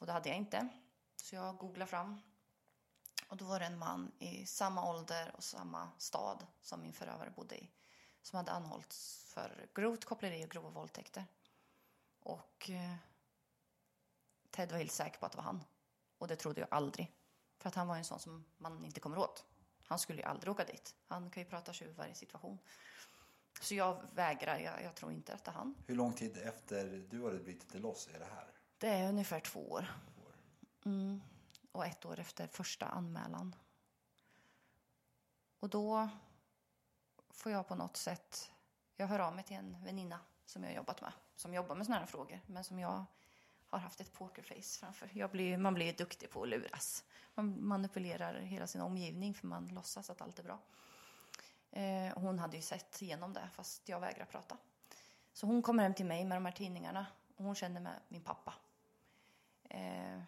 [0.00, 0.68] Och det hade jag inte.
[1.16, 2.20] Så jag googlade fram.
[3.34, 7.30] Och då var det en man i samma ålder och samma stad som min förövare
[7.30, 7.70] bodde i.
[8.22, 11.24] Som hade anhållits för grovt koppleri och grova våldtäkter.
[12.20, 12.94] Och eh,
[14.50, 15.64] Ted var helt säker på att det var han.
[16.18, 17.12] Och det trodde jag aldrig.
[17.58, 19.44] För att han var en sån som man inte kommer åt.
[19.84, 20.94] Han skulle ju aldrig åka dit.
[21.06, 22.58] Han kan ju prata tjuv i varje situation.
[23.60, 24.58] Så jag vägrar.
[24.58, 25.74] Jag, jag tror inte att det är han.
[25.86, 28.50] Hur lång tid efter du hade brutit dig loss är det här?
[28.78, 29.86] Det är ungefär två år.
[30.84, 31.20] Mm.
[31.74, 33.54] Och ett år efter första anmälan.
[35.60, 36.08] Och då
[37.30, 38.50] får jag på något sätt...
[38.96, 41.12] Jag hör av mig till en väninna som jag har jobbat med.
[41.36, 42.40] Som jobbar med såna här frågor.
[42.46, 43.04] Men som jag
[43.66, 45.10] har haft ett pokerface framför.
[45.12, 47.04] Jag blir, man blir duktig på att luras.
[47.34, 50.58] Man manipulerar hela sin omgivning för man låtsas att allt är bra.
[51.70, 54.56] Eh, hon hade ju sett igenom det fast jag vägrar prata.
[55.32, 57.06] Så hon kommer hem till mig med de här tidningarna.
[57.36, 58.54] Och hon känner med min pappa.
[59.64, 60.22] Eh,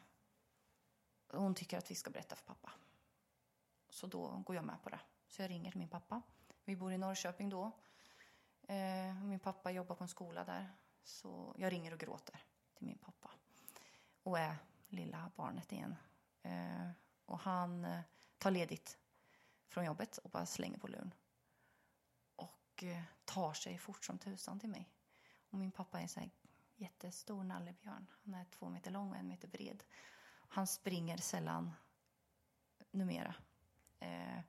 [1.36, 2.72] hon tycker att vi ska berätta för pappa.
[3.88, 5.00] Så då går jag med på det.
[5.28, 6.22] Så jag ringer till min pappa.
[6.64, 7.70] Vi bor i Norrköping då.
[8.68, 10.70] Eh, min pappa jobbar på en skola där.
[11.02, 12.40] Så jag ringer och gråter
[12.74, 13.30] till min pappa.
[14.22, 14.56] Och är
[14.88, 15.96] lilla barnet igen.
[16.42, 16.90] Eh,
[17.24, 18.00] och han eh,
[18.38, 18.98] tar ledigt
[19.68, 21.14] från jobbet och bara slänger på luren.
[22.36, 24.90] Och eh, tar sig fort som tusan till mig.
[25.50, 26.30] Och min pappa är en här
[26.76, 28.06] jättestor nallebjörn.
[28.24, 29.84] Han är två meter lång och en meter bred.
[30.48, 31.72] Han springer sällan
[32.90, 33.34] numera.
[34.00, 34.40] Eh,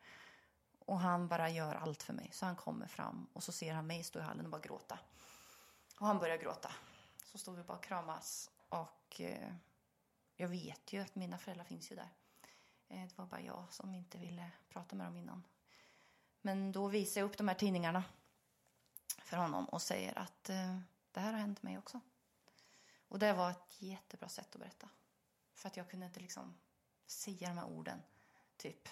[0.80, 2.30] och han bara gör allt för mig.
[2.34, 5.00] Så han kommer fram och så ser han mig stå i hallen och bara gråta.
[6.00, 6.72] Och han börjar gråta.
[7.26, 8.52] Så står vi bara och kramas.
[8.70, 9.54] Och eh,
[10.36, 12.10] jag vet ju att mina föräldrar finns ju där.
[12.88, 15.44] Eh, det var bara jag som inte ville prata med dem innan.
[16.42, 18.04] Men då visar jag upp de här tidningarna
[19.24, 20.80] för honom och säger att eh,
[21.12, 22.00] det här har hänt mig också.
[23.08, 24.90] Och det var ett jättebra sätt att berätta.
[25.58, 26.58] För att jag kunde inte liksom
[27.06, 28.02] säga de här orden.
[28.58, 28.90] Typ,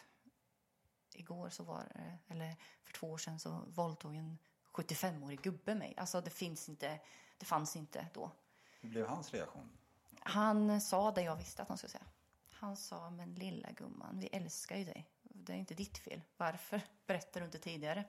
[1.13, 4.37] igår så var det, eller för två år sedan så våldtog en
[4.71, 5.93] 75-årig gubbe mig.
[5.97, 6.99] Alltså det finns inte,
[7.37, 8.31] det fanns inte då.
[8.81, 9.69] Hur blev hans reaktion?
[10.19, 12.05] Han sa det jag visste att han skulle säga.
[12.49, 15.09] Han sa, men lilla gumman, vi älskar ju dig.
[15.23, 16.21] Det är inte ditt fel.
[16.37, 18.05] Varför berättar du inte tidigare?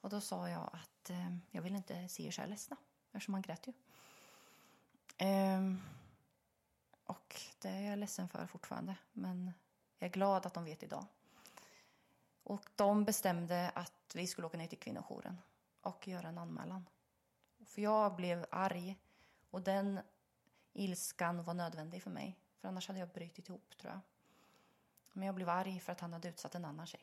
[0.00, 2.76] Och då sa jag att eh, jag vill inte se er så här ledsna.
[3.12, 3.72] Eftersom han grät ju.
[5.18, 5.82] Ehm,
[7.08, 8.96] och det är jag ledsen för fortfarande.
[9.12, 9.52] Men
[9.98, 11.06] jag är glad att de vet idag.
[12.42, 15.38] Och de bestämde att vi skulle åka ner till kvinnojouren
[15.80, 16.88] och göra en anmälan.
[17.64, 18.96] För jag blev arg
[19.50, 20.00] och den
[20.72, 22.38] ilskan var nödvändig för mig.
[22.60, 24.00] För annars hade jag brutit ihop tror jag.
[25.12, 27.02] Men jag blev arg för att han hade utsatt en annan tjej.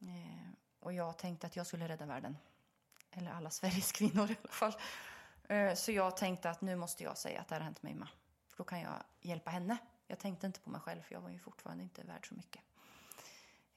[0.00, 2.36] Eh, och jag tänkte att jag skulle rädda världen.
[3.10, 4.74] Eller alla Sveriges kvinnor i alla fall.
[5.48, 8.08] Eh, så jag tänkte att nu måste jag säga att det har hänt mig med.
[8.54, 9.78] För då kan jag hjälpa henne.
[10.06, 12.62] Jag tänkte inte på mig själv för jag var ju fortfarande inte värd så mycket.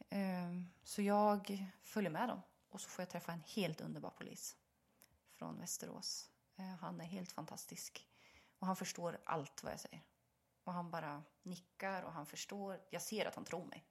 [0.10, 2.42] Ehm, så jag följer med dem.
[2.70, 4.58] Och så får jag träffa en helt underbar polis
[5.34, 6.30] från Västerås.
[6.56, 8.08] Ehm, han är helt fantastisk.
[8.60, 10.02] Och han förstår allt vad jag säger.
[10.64, 12.82] Och han bara nickar och han förstår.
[12.90, 13.86] Jag ser att han tror mig.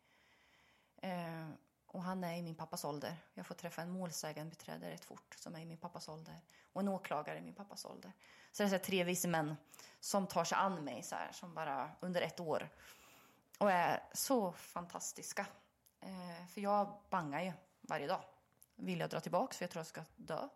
[0.97, 1.53] Ehm,
[1.97, 3.17] och han är i min pappas ålder.
[3.35, 6.41] Jag får träffa en målsägandebiträde rätt fort som är i min pappas ålder.
[6.73, 8.13] Och en åklagare i min pappas ålder.
[8.53, 9.57] Så det är så här tre vise män
[10.01, 12.69] som tar sig an mig så här, som bara under ett år.
[13.59, 15.47] Och är så fantastiska.
[16.01, 18.25] Eh, för jag bangar ju varje dag.
[18.75, 20.49] Vill jag dra tillbaka för jag tror jag ska dö.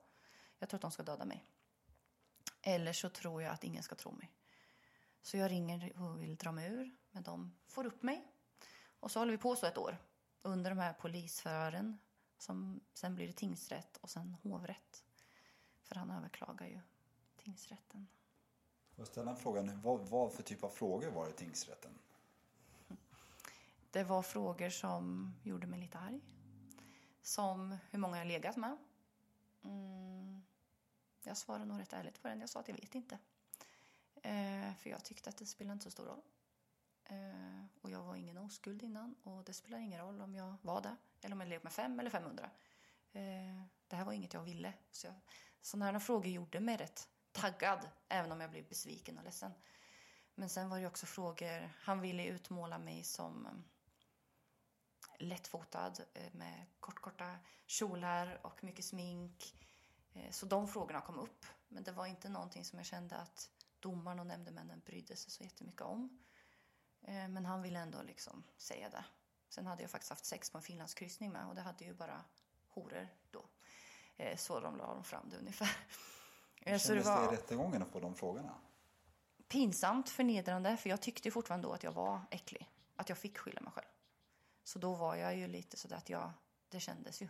[0.58, 1.44] Jag tror att de ska döda mig.
[2.62, 4.30] Eller så tror jag att ingen ska tro mig.
[5.22, 8.26] Så jag ringer och vill dra mig ur, men de får upp mig.
[9.00, 9.98] Och så håller vi på så ett år.
[10.42, 11.98] Under de här polisförhören.
[12.38, 15.04] Som, sen blir det tingsrätt och sen hovrätt.
[15.82, 16.80] För han överklagar ju
[17.36, 18.08] tingsrätten.
[18.96, 19.72] Jag ställa en fråga nu.
[19.72, 21.90] Vad, vad för typ av frågor var det i tingsrätten?
[23.90, 26.20] Det var frågor som gjorde mig lite arg.
[27.22, 28.76] Som hur många jag legat med.
[29.64, 30.42] Mm,
[31.22, 32.40] jag svarade nog rätt ärligt på den.
[32.40, 33.18] Jag sa att jag vet inte.
[34.22, 36.22] Eh, för jag tyckte att det spelade inte så stor roll.
[37.10, 39.14] Eh, och jag var ingen oskuld innan.
[39.22, 40.96] Och det spelar ingen roll om jag var det.
[41.22, 42.50] Eller om jag levde med fem eller 500.
[43.12, 43.22] Eh,
[43.88, 44.72] det här var inget jag ville.
[44.90, 45.14] Så jag,
[45.60, 47.88] sådana här frågor gjorde mig rätt taggad.
[48.08, 49.52] Även om jag blev besviken och ledsen.
[50.34, 51.70] Men sen var det också frågor.
[51.80, 53.52] Han ville utmåla mig som eh,
[55.18, 59.54] lättfotad eh, med kortkorta kjolar och mycket smink.
[60.12, 61.46] Eh, så de frågorna kom upp.
[61.68, 65.42] Men det var inte någonting som jag kände att domaren och nämndemännen brydde sig så
[65.44, 66.18] jättemycket om.
[67.02, 69.04] Eh, Men han ville ändå liksom säga det.
[69.48, 72.24] Sen hade jag faktiskt haft sex på en finlandskryssning med och det hade ju bara
[72.68, 73.44] horor då.
[74.16, 75.76] Eh, Så de la de fram det ungefär.
[76.62, 78.54] Eh, Så Kändes det i rättegången att få de frågorna?
[79.48, 82.70] pinsamt, förnedrande, för jag tyckte fortfarande då att jag var äcklig.
[82.96, 83.86] Att jag fick skylla mig själv.
[84.64, 86.32] Så då var jag ju lite sådär att jag,
[86.68, 87.28] det kändes ju.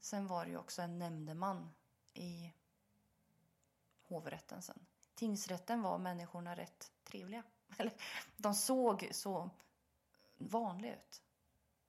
[0.00, 1.70] Sen var det ju också en nämndeman
[2.14, 2.52] i
[4.08, 4.86] hovrätten sen.
[5.14, 7.42] Tingsrätten var människorna rätt trevliga.
[7.78, 7.92] Eller,
[8.36, 9.50] de såg så
[10.38, 11.22] vanliga ut.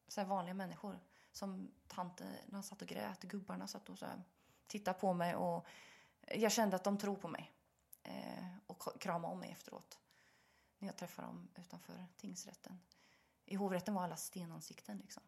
[0.07, 0.99] Så här vanliga människor.
[1.31, 4.23] Som tanterna satt och grät, gubbarna satt och så här,
[4.67, 5.65] tittade på mig och
[6.35, 7.51] jag kände att de tror på mig.
[8.03, 9.99] Eh, och kramade om mig efteråt.
[10.77, 12.79] När jag träffade dem utanför tingsrätten.
[13.45, 15.23] I hovrätten var alla stenansikten liksom.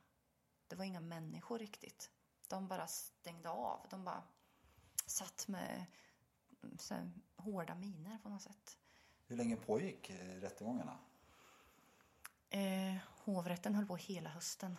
[0.67, 2.11] Det var inga människor riktigt.
[2.47, 3.87] De bara stängde av.
[3.89, 4.23] De bara
[5.05, 5.85] satt med
[6.63, 8.77] mm, så här, hårda miner på något sätt.
[9.33, 10.97] Hur länge pågick eh, rättegångarna?
[12.49, 14.77] Eh, hovrätten höll på hela hösten.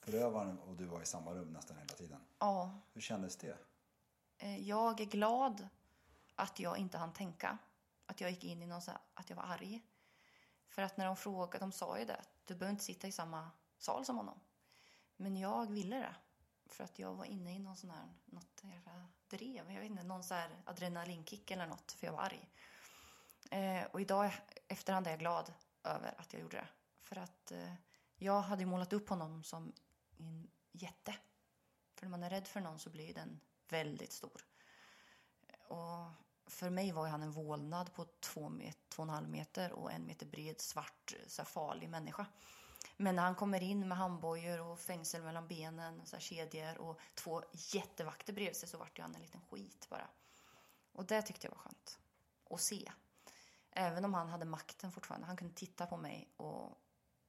[0.00, 2.20] Förövaren och du var i samma rum nästan hela tiden.
[2.38, 3.58] Ja, Hur kändes det?
[4.38, 5.68] Eh, Jag är glad
[6.34, 7.58] att jag inte hann tänka.
[8.06, 9.82] Att jag gick in i någon här, att jag var arg.
[10.68, 13.50] För att när de frågade, de sa ju det, du behöver inte sitta i samma
[13.78, 14.40] sal som honom.
[15.16, 16.14] Men jag ville det.
[16.66, 18.62] För att jag var inne i någon sån här, något
[19.28, 19.70] drev.
[19.72, 22.48] Jag vet inte, någon så här adrenalinkick eller något, för jag var arg.
[23.50, 24.32] Eh, och idag
[24.68, 25.52] efterhand är jag glad
[25.84, 26.68] över att jag gjorde det.
[27.00, 27.74] För att eh,
[28.16, 29.72] jag hade ju målat upp honom som
[30.18, 31.14] en jätte.
[31.94, 34.44] För när man är rädd för någon så blir den väldigt stor.
[35.68, 36.10] Och
[36.46, 39.92] för mig var han en vålnad på två, met, två och en halv meter och
[39.92, 42.26] en meter bred, svart, så farlig människa.
[42.96, 47.00] Men när han kommer in med handbojor och fängsel mellan benen, så här kedjor och
[47.14, 50.08] två jättevakter bredvid sig så vart han en liten skit bara.
[50.92, 51.98] Och det tyckte jag var skönt
[52.50, 52.92] att se.
[53.80, 55.26] Även om han hade makten fortfarande.
[55.26, 56.78] Han kunde titta på mig och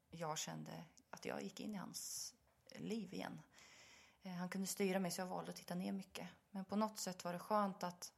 [0.10, 2.34] jag kände att jag gick in i hans
[2.76, 3.42] liv igen.
[4.22, 6.28] Eh, han kunde styra mig så jag valde att titta ner mycket.
[6.52, 8.14] Men på något sätt var det skönt att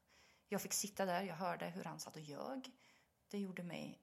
[0.48, 1.22] jag fick sitta där.
[1.22, 2.72] Jag hörde hur han satt och ljög.
[3.28, 4.02] Det gjorde mig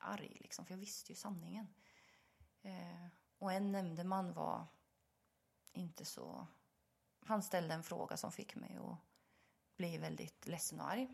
[0.00, 1.66] arg, liksom, för jag visste ju sanningen.
[2.62, 3.06] Eh,
[3.38, 4.66] och en nämndeman var
[5.72, 6.46] inte så...
[7.26, 8.98] Han ställde en fråga som fick mig att
[9.76, 11.08] bli väldigt ledsen och arg.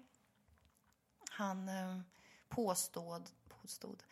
[1.30, 2.00] Han eh,
[2.50, 4.02] påstod, påstod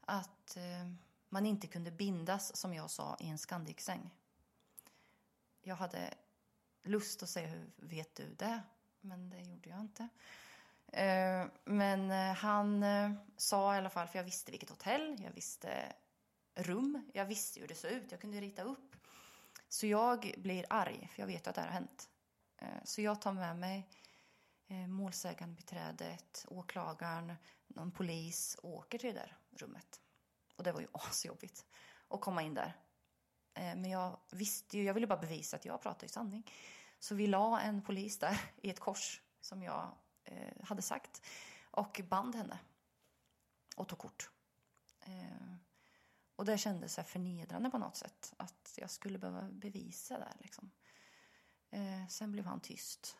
[0.00, 0.92] att eh,
[1.28, 4.10] man inte kunde bindas, som jag sa, i en Scandic-säng.
[5.62, 6.14] Jag hade
[6.82, 8.62] lust att säga hur vet du det?
[9.00, 10.08] Men det gjorde jag inte.
[10.92, 15.32] Eh, Men eh, han eh, sa i alla fall, för jag visste vilket hotell, jag
[15.32, 15.92] visste
[16.54, 18.96] rum, jag visste hur det såg ut, jag kunde rita upp.
[19.68, 22.08] Så jag blir arg, för jag vet att det här har hänt.
[22.58, 23.88] Eh, så jag tar med mig
[24.68, 27.34] eh, målsägandebiträdet, åklagaren,
[27.74, 30.00] någon polis åker till det där rummet.
[30.56, 31.66] Och det var ju asjobbigt
[32.08, 32.76] att komma in där.
[33.54, 36.50] Eh, men jag visste ju, jag ville bara bevisa att jag pratade i sanning.
[36.98, 41.22] Så vi la en polis där i ett kors som jag eh, hade sagt
[41.70, 42.58] och band henne
[43.76, 44.30] och tog kort.
[45.00, 45.54] Eh,
[46.36, 50.32] och det kändes så förnedrande på något sätt att jag skulle behöva bevisa det.
[50.38, 50.70] Liksom.
[51.70, 53.16] Eh, sen blev han tyst.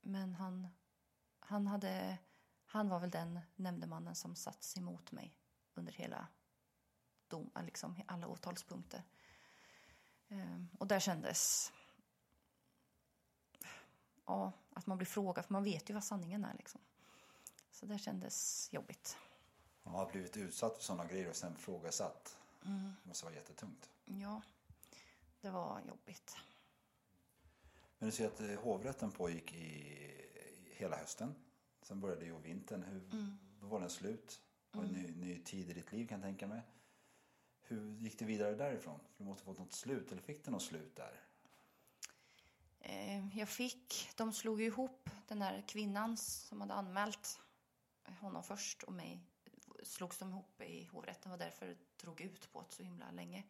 [0.00, 0.68] Men han,
[1.40, 2.18] han, hade,
[2.76, 5.36] han var väl den nämndemannen som satts emot mig
[5.74, 6.28] under hela
[7.28, 9.02] dom, liksom alla åtalspunkter.
[10.28, 11.72] Eh, och där kändes
[14.26, 16.54] ja, att man blir frågad, för man vet ju vad sanningen är.
[16.54, 16.80] Liksom.
[17.70, 19.16] Så det kändes jobbigt.
[19.82, 22.38] Man har blivit utsatt för sådana grejer och sen frågasatt.
[22.64, 22.92] Mm.
[23.02, 23.90] Det måste vara jättetungt.
[24.04, 24.42] Ja,
[25.40, 26.36] det var jobbigt.
[27.98, 29.96] Men du säger att eh, hovrätten pågick i
[30.70, 31.34] hela hösten.
[31.86, 32.82] Sen började ju vintern.
[32.82, 33.38] Hur, Mm.
[33.60, 34.40] Då var den slut.
[34.70, 36.62] Det var en ny, ny tid i ditt liv kan jag tänka mig.
[37.62, 39.00] Hur gick det vidare därifrån?
[39.00, 41.20] För du måste ha fått något slut, eller fick det något slut där?
[42.80, 47.40] Eh, jag fick, de slog ihop den där kvinnan som hade anmält
[48.20, 49.20] honom först och mig.
[49.82, 53.44] Slogs de ihop i hovrätten var därför det drog ut på det så himla länge.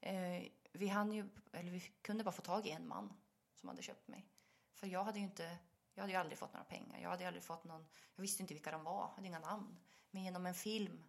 [0.00, 3.12] Eh, vi, hann ju, eller vi kunde bara få tag i en man
[3.54, 4.26] som hade köpt mig.
[4.72, 5.58] För jag hade ju inte,
[5.96, 7.00] jag hade ju aldrig fått några pengar.
[7.00, 9.38] Jag hade ju aldrig fått någon, jag visste inte vilka de var, jag hade inga
[9.38, 9.78] namn.
[10.10, 11.04] Men genom en film,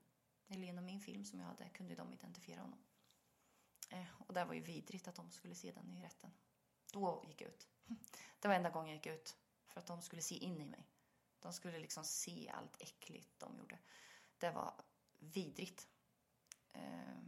[0.47, 2.79] eller genom min film som jag hade, kunde de identifiera honom.
[3.89, 6.31] Eh, och det var ju vidrigt att de skulle se den i rätten.
[6.93, 7.67] Då gick jag ut.
[8.39, 9.37] Det var enda gången jag gick ut.
[9.67, 10.87] För att de skulle se in i mig.
[11.39, 13.79] De skulle liksom se allt äckligt de gjorde.
[14.37, 14.73] Det var
[15.19, 15.87] vidrigt.
[16.73, 17.19] Eh,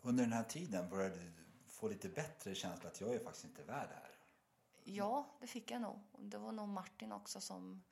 [0.00, 1.32] Under den här tiden började du
[1.66, 4.17] få lite bättre känsla att jag är faktiskt inte värd det här.
[4.90, 6.00] Ja, det fick jag nog.
[6.18, 7.82] Det var nog Martin också som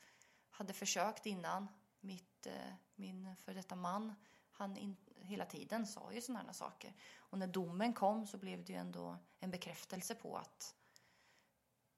[0.51, 1.68] hade försökt innan.
[2.01, 4.14] Mitt, eh, min för detta man,
[4.51, 6.94] han in, hela tiden sa ju sådana här saker.
[7.16, 10.74] Och när domen kom så blev det ju ändå en bekräftelse på att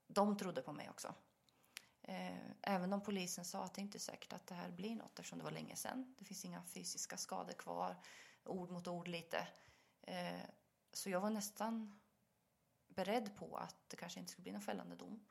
[0.07, 1.15] de trodde på mig också.
[2.03, 5.19] Eh, även om polisen sa att det inte är säkert att det här blir något
[5.19, 6.15] eftersom det var länge sedan.
[6.19, 7.97] Det finns inga fysiska skador kvar,
[8.45, 9.49] ord mot ord lite.
[10.03, 10.41] Eh,
[10.93, 11.98] så jag var nästan
[12.99, 15.27] beredd på att det kanske inte skulle bli någon fällande dom.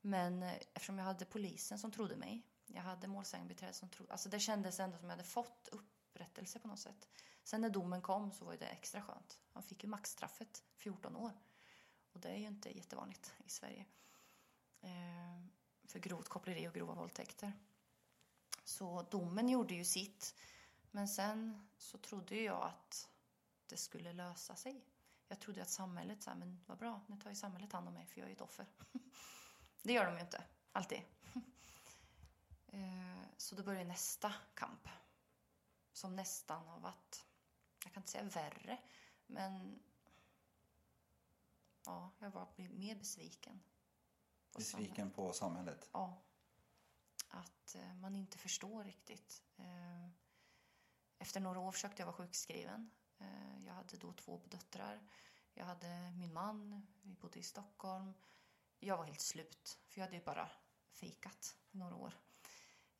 [0.00, 4.28] Men eh, eftersom jag hade polisen som trodde mig, jag hade målsägandebiträde som trodde, alltså
[4.28, 7.08] det kändes ändå som jag hade fått upprättelse på något sätt.
[7.44, 9.40] Sen när domen kom så var det extra skönt.
[9.52, 11.32] Han fick ju maxstraffet 14 år.
[12.12, 13.86] Och det är ju inte jättevanligt i Sverige.
[14.80, 15.44] Eh,
[15.86, 17.52] för grovt koppleri och grova våldtäkter.
[18.64, 20.34] Så domen gjorde ju sitt.
[20.90, 23.08] Men sen så trodde jag att
[23.66, 24.84] det skulle lösa sig.
[25.28, 27.94] Jag trodde att samhället, så här, men vad bra, nu tar ju samhället hand om
[27.94, 28.66] mig för jag är ju ett offer.
[29.82, 31.00] det gör de ju inte, alltid.
[32.66, 34.88] Eh, så då började nästa kamp.
[35.92, 37.26] Som nästan har varit,
[37.84, 38.78] jag kan inte säga värre,
[39.26, 39.82] men
[41.84, 43.62] ja, jag var mer besviken.
[44.52, 45.88] på Besviken på samhället.
[45.92, 46.22] Ja.
[47.28, 49.42] Att eh, man inte förstår riktigt.
[49.56, 50.08] Eh,
[51.18, 52.90] efter några år försökte jag vara sjukskriven.
[53.18, 55.08] Eh, jag hade då två döttrar.
[55.54, 56.86] Jag hade min man.
[57.02, 58.14] Vi bodde i Stockholm.
[58.78, 59.78] Jag var helt slut.
[59.88, 60.50] För jag hade ju bara
[60.90, 62.18] fikat i några år.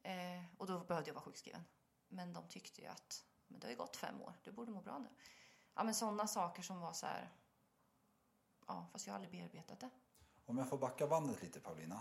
[0.02, 1.64] Eh, och då behövde jag vara sjukskriven.
[2.08, 4.32] Men de tyckte ju att men det har ju gått fem år.
[4.44, 5.08] Du borde må bra nu.
[5.74, 7.32] Ja, men sådana saker som var så här.
[8.66, 9.90] Ja, fast jag har aldrig bearbetat det.
[10.46, 12.00] Om jag får backa bandet lite Paulina.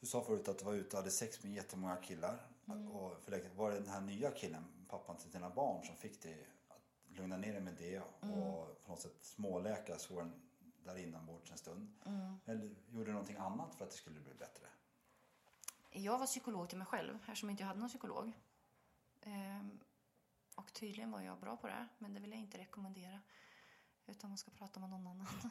[0.00, 2.46] Du sa förut att du var ute och hade sex med jättemånga killar.
[2.66, 6.48] Och för, var det den här nya killen, pappan till dina barn, som fick dig
[7.10, 10.32] lugna ner dig med det och på något sätt småläka såren
[10.84, 11.92] där inombords en stund?
[12.44, 14.66] Eller gjorde du någonting annat för att det skulle bli bättre?
[15.90, 18.32] Jag var psykolog till mig själv eftersom jag inte hade någon psykolog.
[19.20, 19.80] Ehm,
[20.54, 23.20] och tydligen var jag bra på det, men det vill jag inte rekommendera.
[24.06, 25.26] Utan man ska prata med någon annan.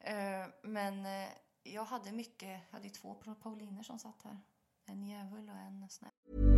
[0.00, 1.28] Ehm, men eh,
[1.62, 4.40] jag hade mycket, jag hade två Pauliner som satt här.
[4.84, 6.57] En djävul och en snäll.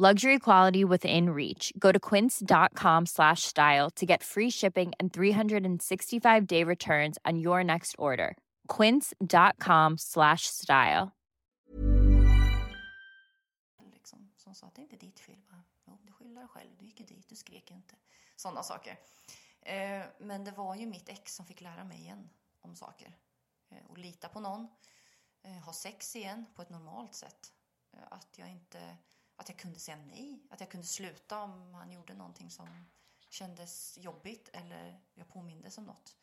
[0.00, 1.72] Luxury quality within reach.
[1.76, 7.64] Go to quince.com slash style to get free shipping and 365 day returns on your
[7.64, 8.36] next order.
[8.68, 11.10] Quince.com slash style.
[13.92, 15.36] Liksom, som sa att det är inte ditt fel.
[15.86, 16.70] Jo, du skyller dig själv.
[16.78, 17.94] Du gick ju dit, du skrek ju inte.
[18.36, 18.98] Sådana saker.
[19.60, 22.30] Eh, men det var ju mitt ex som fick lära mig igen
[22.60, 23.16] om saker.
[23.68, 24.68] Eh, och lita på någon.
[25.42, 27.52] Eh, ha sex igen på ett normalt sätt.
[27.92, 28.96] Eh, att jag inte...
[29.38, 30.42] Att jag kunde säga nej.
[30.50, 32.86] Att jag kunde sluta om han gjorde någonting som
[33.28, 36.16] kändes jobbigt eller jag påmindes om något.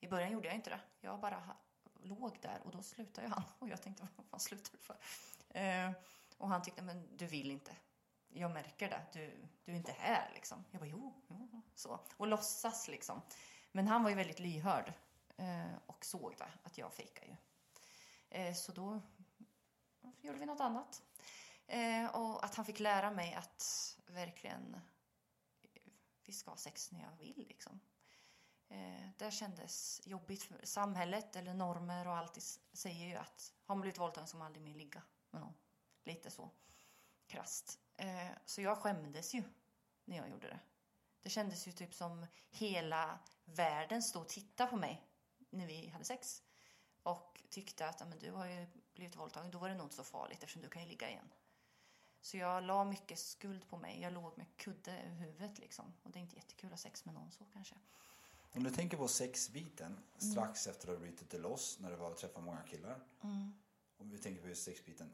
[0.00, 0.80] I början gjorde jag inte det.
[1.00, 1.56] Jag bara
[2.02, 3.42] låg där och då slutade han.
[3.58, 4.96] Och jag tänkte, vad fan slutar du för?
[5.48, 5.92] Eh,
[6.38, 7.76] och han tyckte, men du vill inte.
[8.28, 9.02] Jag märker det.
[9.12, 10.64] Du, du är inte här liksom.
[10.70, 11.62] Jag bara, jo, jo.
[11.74, 12.00] Så.
[12.16, 13.22] Och låtsas liksom.
[13.72, 14.92] Men han var ju väldigt lyhörd.
[15.36, 17.26] Eh, och såg det, att jag fejkade.
[17.26, 17.36] ju.
[18.30, 19.00] Eh, så då
[20.20, 21.02] gjorde vi något annat.
[21.70, 24.80] Eh, och att han fick lära mig att verkligen
[26.24, 27.80] vi ska ha sex när jag vill liksom.
[28.68, 30.42] Eh, det kändes jobbigt.
[30.42, 32.38] För samhället eller normer och allt
[32.72, 35.54] säger ju att har man blivit våldtagen ska man aldrig mer ligga med någon.
[36.04, 36.50] Lite så
[37.26, 37.78] krasst.
[37.96, 39.42] Eh, så jag skämdes ju
[40.04, 40.60] när jag gjorde det.
[41.22, 45.06] Det kändes ju typ som hela världen stod och tittade på mig
[45.50, 46.42] när vi hade sex.
[47.02, 49.96] Och tyckte att "Ja, men du har ju blivit våldtagen, då var det nog inte
[49.96, 51.32] så farligt eftersom du kan ju ligga igen.
[52.20, 54.00] Så jag la mycket skuld på mig.
[54.00, 55.92] Jag låg med kudde över huvudet liksom.
[56.02, 57.74] Och det är inte jättekul att ha sex med någon så kanske.
[58.52, 62.10] Om du tänker på sexbiten strax efter att du brutit dig loss när du var
[62.10, 63.00] och träffade många killar.
[63.96, 65.12] Om vi tänker på just sexbiten.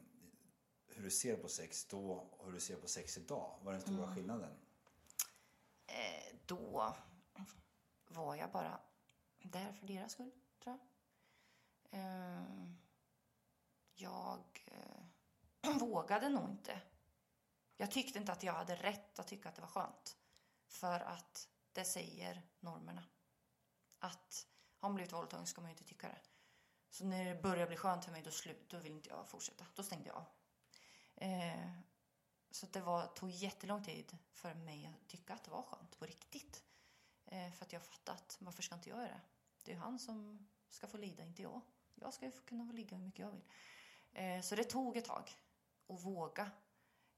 [0.87, 3.59] Hur du ser på sex då och hur du ser på sex idag.
[3.61, 4.51] Vad är den stora skillnaden?
[5.87, 6.93] Eh, då
[8.07, 8.79] var jag bara
[9.41, 10.31] där för deras skull,
[10.63, 10.77] tror
[11.89, 11.99] jag.
[11.99, 12.71] Eh,
[13.95, 16.81] jag eh, vågade nog inte.
[17.77, 20.17] Jag tyckte inte att jag hade rätt att tycka att det var skönt.
[20.67, 23.03] För att det säger normerna.
[23.99, 24.47] Att
[24.77, 26.21] har man blivit våldtagen ska man ju inte tycka det.
[26.89, 29.65] Så när det började bli skönt för mig, då, slut, då ville inte jag fortsätta.
[29.75, 30.25] Då stängde jag av.
[31.15, 31.71] Eh,
[32.51, 36.05] så det var, tog jättelång tid för mig att tycka att det var skönt på
[36.05, 36.63] riktigt.
[37.25, 39.21] Eh, för att jag fattat, varför ska inte jag göra det?
[39.63, 41.61] Det är ju han som ska få lida, inte jag.
[41.95, 43.45] Jag ska ju kunna få ligga hur mycket jag vill.
[44.13, 45.35] Eh, så det tog ett tag
[45.87, 46.51] att våga.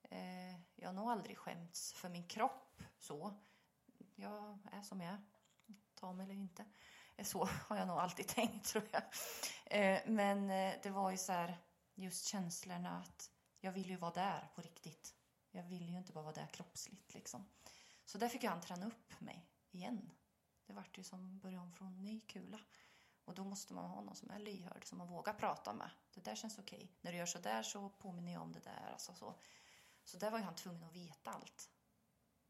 [0.10, 3.34] Eh, jag har nog aldrig skämts för min kropp så.
[4.16, 5.22] Jag är som jag är.
[5.96, 6.66] Ta mig eller inte.
[7.16, 9.04] Eh, så har jag nog alltid tänkt tror jag.
[9.66, 11.58] Eh, men eh, det var ju så här,
[11.96, 15.16] just känslorna att jag vill ju vara där på riktigt.
[15.52, 17.50] Jag vill ju inte bara vara där kroppsligt liksom.
[18.06, 20.12] Så där fick han träna upp mig igen.
[20.66, 22.60] Det vart ju som börja om från ny kula.
[23.26, 25.90] Och då måste man ha någon som är lyhörd, som man vågar prata med.
[26.14, 26.92] Det där känns okej.
[27.02, 28.90] När du gör så där så påminner jag om det där.
[28.92, 29.36] Alltså så
[30.10, 31.70] så där var ju han tvungen att veta allt.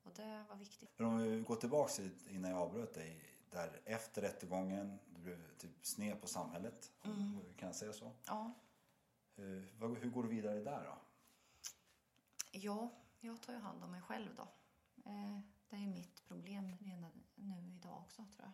[0.04, 0.90] Och det var viktigt.
[0.98, 3.26] Men om vi går tillbaka till innan jag avbröt dig.
[3.50, 6.92] Där efter rättegången, du blev typ sned på samhället.
[7.58, 8.12] Kan jag säga så?
[8.28, 8.54] Ja,
[9.36, 10.98] Hur, vad- hur går du vidare där då?
[12.52, 12.90] Ja,
[13.20, 14.48] jag tar ju hand om mig själv då.
[15.12, 15.40] Eh,
[15.70, 18.52] det är ju mitt problem redan nu idag också tror jag.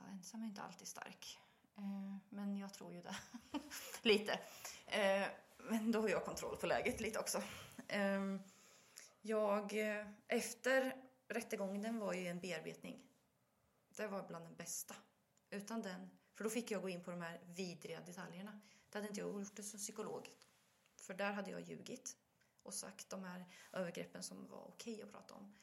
[0.00, 1.38] Ja, ensam är inte alltid stark.
[1.76, 3.16] Eh, men jag tror ju det.
[4.02, 4.40] lite.
[5.58, 7.42] Men då har jag kontroll på läget lite också.
[7.88, 8.40] Ehm,
[9.20, 13.02] jag, eh, efter rättegången den var ju en bearbetning.
[13.96, 14.94] Det var bland den bästa.
[15.50, 18.60] Utan den, för då fick jag gå in på de här vidriga detaljerna.
[18.90, 20.30] Det hade inte jag gjort det som psykolog.
[20.96, 22.16] För där hade jag ljugit
[22.62, 25.54] och sagt de här övergreppen som var okej att prata om.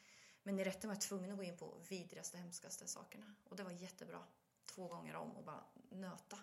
[0.44, 3.36] Men i rätten var jag tvungen att gå in på vidrigaste, hemskaste sakerna.
[3.44, 4.24] Och det var jättebra.
[4.66, 6.40] Två gånger om och bara nöta.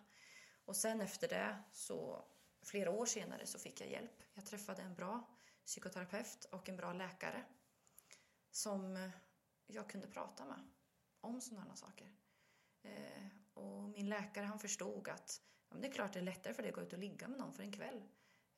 [0.65, 2.25] Och sen efter det, så
[2.63, 4.23] flera år senare, så fick jag hjälp.
[4.35, 5.29] Jag träffade en bra
[5.67, 7.45] psykoterapeut och en bra läkare
[8.51, 9.11] som eh,
[9.67, 10.71] jag kunde prata med
[11.21, 12.13] om sådana här saker.
[12.83, 16.55] Eh, och min läkare han förstod att ja, men det är klart det är lättare
[16.55, 18.03] för dig att gå ut och ligga med någon för en kväll.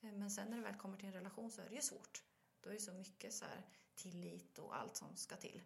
[0.00, 2.24] Eh, men sen när det väl kommer till en relation så är det ju svårt.
[2.60, 5.62] Då är det så mycket så här tillit och allt som ska till.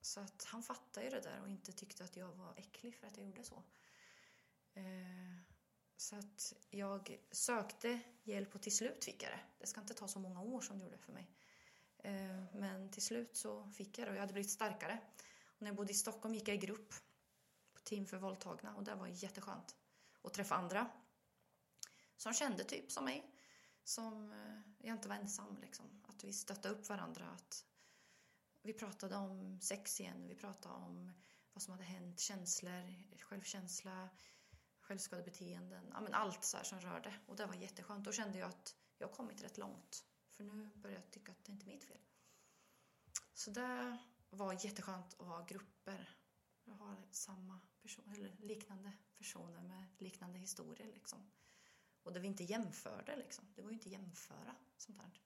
[0.00, 3.06] Så att han fattade ju det där och inte tyckte att jag var äcklig för
[3.06, 3.62] att jag gjorde så.
[5.96, 9.40] Så att jag sökte hjälp och till slut fick jag det.
[9.58, 11.30] Det ska inte ta så många år som det gjorde för mig.
[11.98, 15.00] Eh, men till slut så fick jag det och jag hade blivit starkare.
[15.46, 16.94] Och när jag bodde i Stockholm gick jag i grupp
[17.74, 19.76] på team för våldtagna och det var jätteskönt
[20.22, 20.90] att träffa andra
[22.16, 23.30] som kände typ som mig.
[23.84, 26.02] Som eh, jag inte var ensam liksom.
[26.08, 27.26] Att vi stöttade upp varandra.
[27.26, 27.64] Att
[28.62, 30.28] vi pratade om sex igen.
[30.28, 31.12] Vi pratade om
[31.52, 34.08] vad som hade hänt, känslor, självkänsla,
[34.84, 35.90] självskadebeteenden.
[35.92, 37.14] Ja, men allt så här som rörde.
[37.26, 38.04] Och det var jätteskönt.
[38.04, 40.04] Då kände jag att jag kommit rätt långt.
[40.30, 42.00] För nu börjar jag tycka att det inte är mitt fel.
[43.34, 43.98] Så det
[44.30, 46.16] var jätteskönt att ha grupper.
[46.64, 50.86] Jag har samma person, eller liknande personer med liknande historier.
[50.86, 51.30] Liksom.
[52.02, 53.16] Och där vi inte jämförde.
[53.16, 53.44] Liksom.
[53.54, 55.20] Det går ju inte att jämföra sånt här.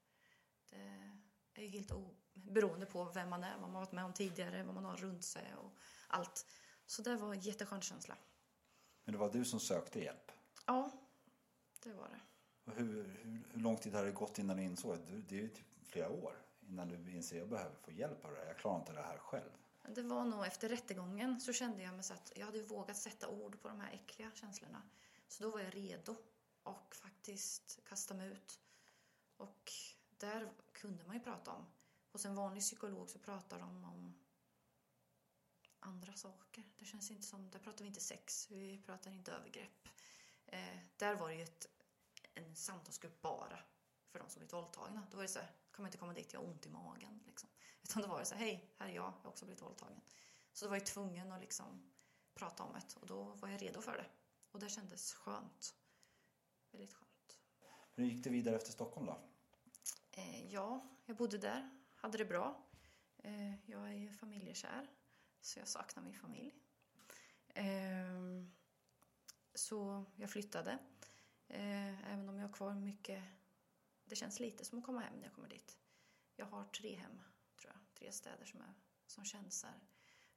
[1.53, 4.05] Det är ju helt o- beroende på vem man är, vad man har varit med
[4.05, 5.77] om tidigare, vad man har runt sig och
[6.09, 6.47] allt.
[6.87, 8.17] Så det var en jätteskön känsla.
[9.09, 10.33] Men det var du som sökte hjälp.
[10.67, 10.91] Ja,
[11.83, 12.21] det var det.
[12.65, 15.39] Och hur, hur, hur lång tid har det gått innan du insåg att du, det
[15.39, 16.33] är ju typ flera år
[16.69, 18.47] innan du inser att jag behöver få hjälp av det här.
[18.47, 19.51] Jag klarar inte det här själv.
[19.95, 23.29] Det var nog efter rättegången så kände jag mig så att jag hade vågat sätta
[23.29, 24.83] ord på de här äckliga känslorna.
[25.29, 26.17] Så då var jag redo
[26.63, 28.61] och faktiskt kasta mig ut.
[29.37, 29.73] Och
[30.19, 31.67] där kunde man ju prata om.
[32.13, 34.15] Hos en vanlig psykolog så pratar de om
[35.89, 36.65] andra saker.
[36.79, 39.89] Det känns inte som, där pratar vi inte sex, vi pratar inte övergrepp.
[40.47, 41.67] Eh, där var det ju ett,
[42.35, 43.59] en samtalsgrupp bara
[44.09, 45.07] för de som blivit våldtagna.
[45.11, 47.23] Då var det så här, kan man inte komma dit, jag har ont i magen.
[47.27, 47.49] Liksom.
[47.83, 50.01] Utan då var det så här, hej, här är jag, jag har också blivit våldtagen.
[50.53, 51.93] Så då var jag tvungen att liksom
[52.35, 54.07] prata om det och då var jag redo för det.
[54.51, 55.75] Och det kändes skönt.
[56.71, 57.39] Väldigt skönt.
[57.95, 59.21] Hur gick det vidare efter Stockholm då?
[60.11, 62.69] Eh, ja, jag bodde där, hade det bra.
[63.19, 64.89] Eh, jag är familjekär,
[65.49, 66.55] så jag saknar min familj.
[67.55, 68.55] Ehm,
[69.55, 70.79] så jag flyttade.
[71.47, 73.25] Eh, även om jag har kvar mycket.
[74.05, 75.79] Det känns lite som att komma hem när jag kommer dit.
[76.37, 77.21] Jag har tre hem,
[77.61, 77.95] tror jag.
[77.95, 78.75] Tre städer som, är,
[79.07, 79.81] som känns här.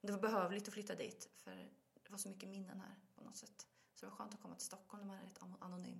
[0.02, 1.56] Det var behövligt att flytta dit, för
[2.04, 3.68] det var så mycket minnen här på något sätt.
[3.94, 6.00] Så det var skönt att komma till Stockholm när man är rätt anonym.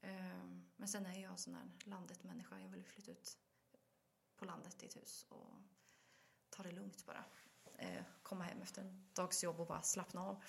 [0.00, 2.60] Ehm, men sen är jag en sån här landet-människa.
[2.60, 3.38] Jag vill flytta ut
[4.36, 5.62] på landet i ett hus och
[6.50, 7.24] ta det lugnt bara.
[7.78, 10.44] Eh, Komma hem efter en dags jobb och bara slappna av.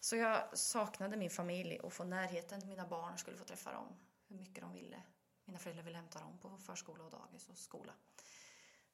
[0.00, 3.96] Så jag saknade min familj och få närheten till mina barn skulle få träffa dem
[4.28, 5.02] hur mycket de ville.
[5.44, 7.94] Mina föräldrar ville hämta dem på förskola och dagis och skola.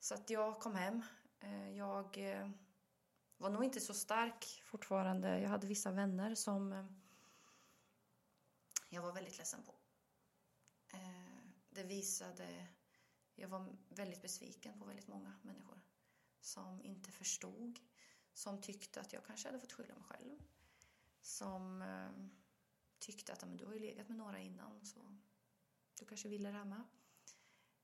[0.01, 1.03] Så att jag kom hem.
[1.41, 2.51] Eh, Jag eh,
[3.37, 5.41] var nog inte så stark fortfarande.
[5.41, 6.87] Jag hade vissa vänner som eh,
[8.89, 9.75] jag var väldigt ledsen på.
[10.93, 11.39] Eh,
[11.71, 12.67] Det visade...
[13.35, 15.81] Jag var väldigt besviken på väldigt många människor
[16.41, 17.81] som inte förstod,
[18.35, 20.39] som tyckte att jag kanske hade fått skylla mig själv.
[21.23, 22.11] Som eh,
[22.99, 25.17] tyckte att men du har ju legat med några innan så
[25.99, 26.83] du kanske ville det här med.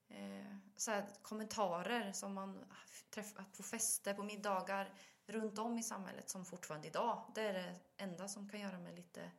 [0.09, 2.65] Eh, så här, kommentarer som man
[3.11, 4.95] träffat på fester, på middagar
[5.27, 8.97] runt om i samhället som fortfarande idag, det är det enda som kan göra mig
[8.97, 9.31] lite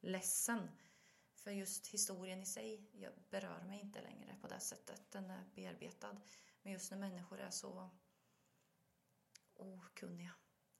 [0.00, 0.70] ledsen.
[1.34, 5.10] För just historien i sig jag berör mig inte längre på det sättet.
[5.10, 6.16] Den är bearbetad.
[6.62, 7.90] Men just när människor är så
[9.64, 10.34] okunniga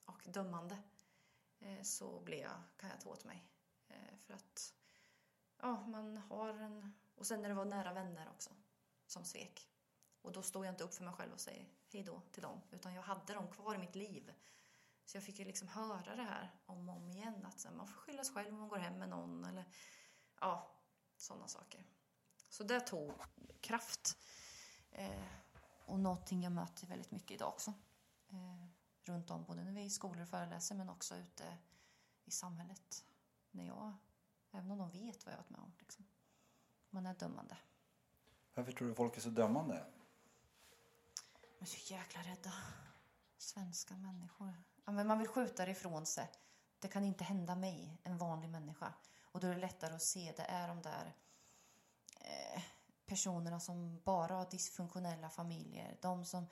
[0.05, 0.79] och dömande
[1.61, 3.49] eh, så blir jag, kan jag ta åt mig.
[3.89, 4.75] Eh, för att
[5.63, 6.95] ja, man har en...
[7.15, 8.51] Och sen när det var nära vänner också
[9.07, 9.71] som svek.
[10.23, 12.61] Och då stod jag inte upp för mig själv och säger hej då till dem.
[12.71, 14.33] Utan jag hade dem kvar i mitt liv.
[15.05, 17.47] Så jag fick ju liksom höra det här om och om igen.
[17.47, 19.45] Att man får skylla sig själv om man går hem med någon.
[19.45, 19.65] Eller
[20.41, 20.81] ja,
[21.17, 21.87] sådana saker.
[22.49, 23.13] Så det tog
[23.61, 24.19] kraft.
[24.91, 25.25] Eh,
[25.87, 27.73] och någonting jag möter väldigt mycket idag också.
[28.35, 28.69] Eh,
[29.05, 31.59] runt om, både när vi är i skolor och föreläser men också ute
[32.25, 33.05] i samhället.
[33.51, 33.97] När jag,
[34.51, 35.73] även om de vet vad jag har varit med om.
[35.79, 36.05] Liksom.
[36.91, 37.57] Man är dömande.
[38.55, 39.87] Varför tror du folk är så dömande?
[41.59, 42.53] De är så jäkla rädda.
[43.39, 44.55] Svenska människor.
[44.85, 46.31] Ja, men man vill skjuta det ifrån sig.
[46.79, 48.95] Det kan inte hända mig, en vanlig människa.
[49.23, 50.33] Och då är det lättare att se.
[50.37, 51.15] Det är de där
[52.21, 52.63] eh,
[53.07, 55.99] personerna som bara har dysfunktionella familjer.
[56.01, 56.47] De som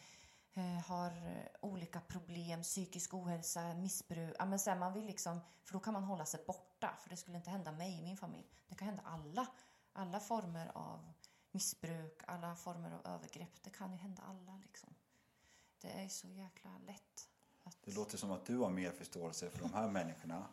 [0.61, 4.37] har eh, olika problem, psykisk ohälsa, missbruk.
[4.39, 6.95] Ja, men så här, man vill liksom, för då kan man hålla sig borta.
[7.03, 8.47] För det skulle inte hända mig i min familj.
[8.69, 9.47] Det kan hända alla.
[9.93, 11.13] Alla former av
[11.51, 13.63] missbruk, alla former av övergrepp.
[13.63, 14.95] Det kan ju hända alla liksom.
[15.81, 17.29] Det är så jäkla lätt.
[17.65, 17.77] Att...
[17.85, 20.47] Det låter som att du har mer förståelse för de här människorna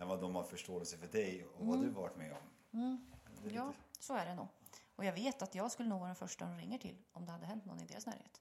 [0.00, 2.38] än vad de har förståelse för dig och vad du varit med om.
[3.38, 4.48] Är lite- Ja, så är det nog.
[4.96, 7.32] Och jag vet att jag skulle nog vara den första de ringer till om det
[7.32, 8.40] hade hänt någon i deras närhet.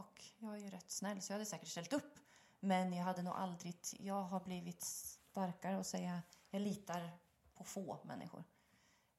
[0.00, 2.18] Och jag är ju rätt snäll så jag hade säkert ställt upp.
[2.60, 3.76] Men jag hade nog aldrig...
[3.98, 7.10] Jag har blivit starkare och säga jag litar
[7.54, 8.44] på få människor.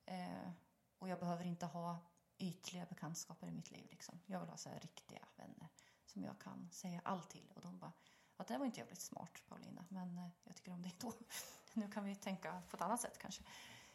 [0.06, 0.52] Eh,
[1.00, 1.98] och jag behöver inte ha
[2.38, 3.88] ytliga bekantskaper i mitt liv.
[3.92, 4.20] Liksom.
[4.26, 5.70] Jag vill ha så här riktiga vänner
[6.06, 7.52] som jag kan säga allt till.
[7.56, 7.94] Och de bara,
[8.38, 11.14] ja, det var inte jävligt smart Paulina, men eh, jag tycker om dig då.
[11.74, 13.44] nu kan vi tänka på ett annat sätt kanske.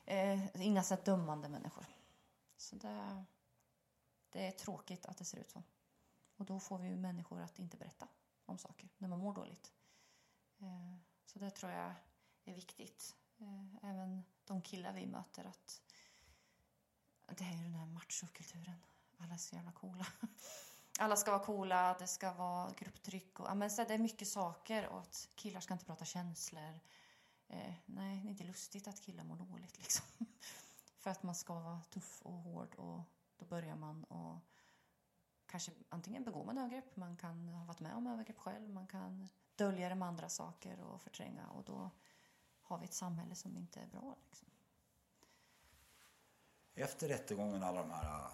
[0.04, 1.86] Eh, inga så dömande människor.
[2.56, 3.24] Så det,
[4.30, 5.62] det är tråkigt att det ser ut så.
[6.36, 8.08] Och då får vi ju människor att inte berätta
[8.44, 9.72] om saker när man mår dåligt.
[10.58, 11.94] Eh, så det tror jag
[12.44, 13.16] är viktigt.
[13.38, 15.82] Eh, även de killar vi möter att
[17.26, 18.82] det är ju den här machokulturen.
[19.18, 20.06] Alla är så jävla coola.
[20.98, 24.86] Alla ska vara coola, det ska vara grupptryck och men så det är mycket saker
[24.86, 26.80] och att killar ska inte prata känslor.
[27.48, 30.06] Eh, nej, det är inte lustigt att killar mår dåligt liksom.
[30.98, 33.00] För att man ska vara tuff och hård och
[33.36, 34.38] då börjar man och
[35.46, 39.28] kanske antingen begår man övergrepp, man kan ha varit med om övergrepp själv, man kan
[39.56, 41.90] dölja det med andra saker och förtränga och då
[42.62, 44.16] har vi ett samhälle som inte är bra.
[44.28, 44.48] Liksom.
[46.74, 48.30] Efter rättegången, alla de här,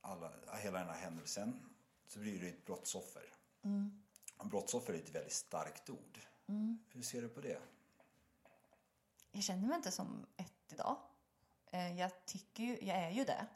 [0.00, 1.70] alla, hela den här händelsen,
[2.06, 3.32] så blir du ett brottsoffer.
[4.36, 6.20] Och brottsoffer är ett väldigt starkt ord.
[6.88, 7.60] Hur ser du på det?
[9.30, 10.96] Jag känner mig inte som ett idag.
[11.70, 13.46] Eh, Jag, tycker ju, jag är ju det,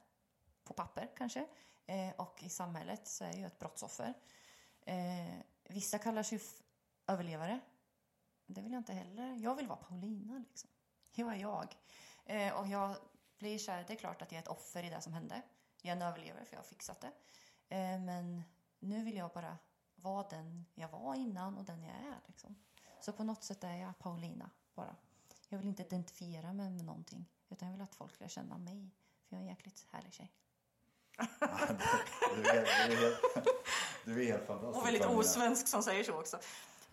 [0.64, 1.46] på papper kanske.
[1.90, 4.14] Eh, Och i samhället så är jag ju ett brottsoffer.
[4.80, 5.34] Eh,
[5.64, 6.40] Vissa kallar sig
[7.06, 7.60] överlevare.
[8.46, 9.36] Det vill jag inte heller.
[9.36, 10.38] Jag vill vara Paulina.
[10.48, 10.70] Liksom.
[11.12, 11.76] Jag är jag.
[12.24, 12.96] Eh, Och jag
[13.38, 15.42] blir så här, det är klart att jag är ett offer i det som hände.
[15.82, 17.12] Jag är en överlevare för jag har fixat det.
[17.68, 18.42] Eh, Men
[18.78, 19.58] nu vill jag bara
[19.96, 22.20] vara den jag var innan och den jag är.
[22.26, 22.56] Liksom.
[23.00, 24.96] Så på något sätt är jag Paulina bara.
[25.48, 27.26] Jag vill inte identifiera mig med någonting.
[27.48, 28.90] Utan jag vill att folk lär känna mig.
[29.24, 30.32] För jag är en jäkligt härlig tjej.
[32.36, 33.22] Du är du är helt,
[34.04, 34.78] du är helt fantastisk.
[34.80, 36.38] Och väldigt osvensk som säger så också.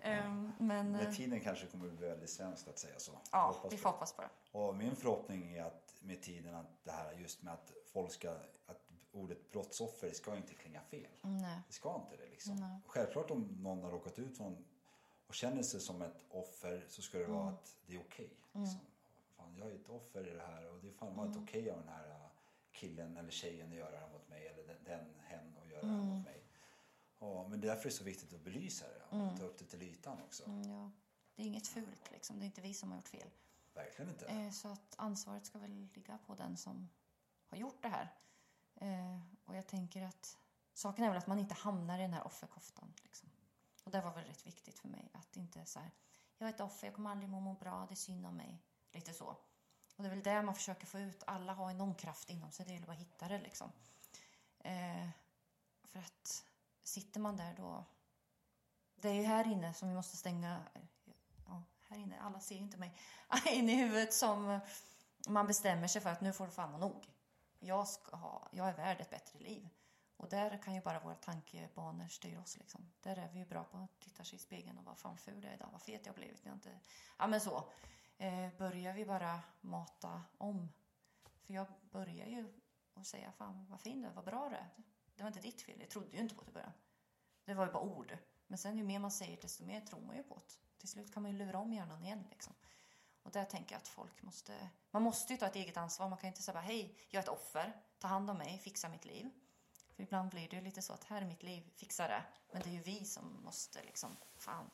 [0.01, 3.11] Ehm, men Med eh, tiden kanske kommer bli väldigt svenskt att säga så.
[3.31, 4.29] Ja, hoppas vi får hoppas på det.
[4.51, 8.31] Och min förhoppning är att med tiden att det här just med att folk ska,
[8.65, 11.07] att ordet brottsoffer ska inte klinga fel.
[11.21, 11.59] Nej.
[11.67, 12.81] Det ska inte det liksom.
[12.87, 14.65] Självklart om någon har råkat ut från
[15.27, 17.37] och känner sig som ett offer så ska det Mm.
[17.37, 18.29] vara att det är okej.
[18.53, 18.79] liksom.
[19.37, 21.43] Fan, jag är ett offer i det här och det är fan Mm.
[21.43, 22.07] okej av den här
[22.77, 25.87] killen eller tjejen att göra det mot mig eller den, den hen att göra det
[25.87, 25.99] Mm.
[26.05, 26.43] här mot mig.
[27.19, 29.65] Ja, men det är därför det så viktigt att belysa det och ta upp det
[29.65, 30.45] till ytan också.
[30.45, 30.91] Mm, ja.
[31.35, 32.39] Det är inget fult liksom.
[32.39, 33.29] Det är inte vi som har gjort fel.
[33.73, 34.25] Verkligen inte.
[34.25, 36.89] Eh, så att ansvaret ska väl ligga på den som
[37.47, 38.13] har gjort det här.
[38.75, 40.37] Eh, och jag tänker att
[40.73, 42.93] saken är väl att man inte hamnar i den här offerkoftan.
[43.03, 43.29] Liksom.
[43.83, 45.09] Och det var väl rätt viktigt för mig.
[45.13, 45.91] Att inte så här,
[46.37, 48.63] jag är ett offer, jag kommer aldrig må, må bra, det är synd om mig.
[48.91, 49.37] Lite så.
[49.97, 51.23] Och det är väl det man försöker få ut.
[51.27, 53.71] Alla har någon kraft inom sig, det gäller bara att hitta det liksom.
[54.59, 55.09] Eh,
[55.83, 56.45] för att
[56.83, 57.85] sitter man där då...
[58.95, 60.61] Det är ju här inne som vi måste stänga...
[61.45, 62.97] Ja, här inne, alla ser ju inte mig.
[63.45, 64.59] In i huvudet som
[65.27, 67.07] man bestämmer sig för att nu får det fan vara nog.
[67.59, 69.69] Jag, ska ha, jag är värd ett bättre liv.
[70.17, 72.57] Och där kan ju bara våra tankebanor styra oss.
[72.57, 72.91] Liksom.
[73.01, 75.43] Där är vi ju bra på att titta sig i spegeln och vad fan ful
[75.43, 76.45] jag är idag, vad fet jag har blivit.
[76.45, 76.79] Jag inte...
[77.17, 77.69] Ja men så.
[78.17, 80.69] Eh, börjar vi bara mata om.
[81.43, 82.53] För jag börjar ju
[82.93, 84.69] och säga fan vad fin du är, vad bra du är.
[85.15, 86.73] Det var inte ditt fel, jag trodde ju inte på det i början.
[87.45, 88.17] Det var ju bara ord.
[88.47, 90.77] Men sen ju mer man säger desto mer tror man ju på det.
[90.77, 92.53] Till slut kan man ju lura om hjärnan igen liksom.
[93.23, 94.69] Och där tänker jag att folk måste...
[94.91, 96.09] Man måste ju ta ett eget ansvar.
[96.09, 97.81] Man kan ju inte säga bara, hej, jag är ett offer.
[97.99, 99.29] Ta hand om mig, fixa mitt liv.
[99.95, 102.23] För ibland blir det ju lite så att här är mitt liv, fixa det.
[102.51, 104.69] Men det är ju vi som måste liksom, fan.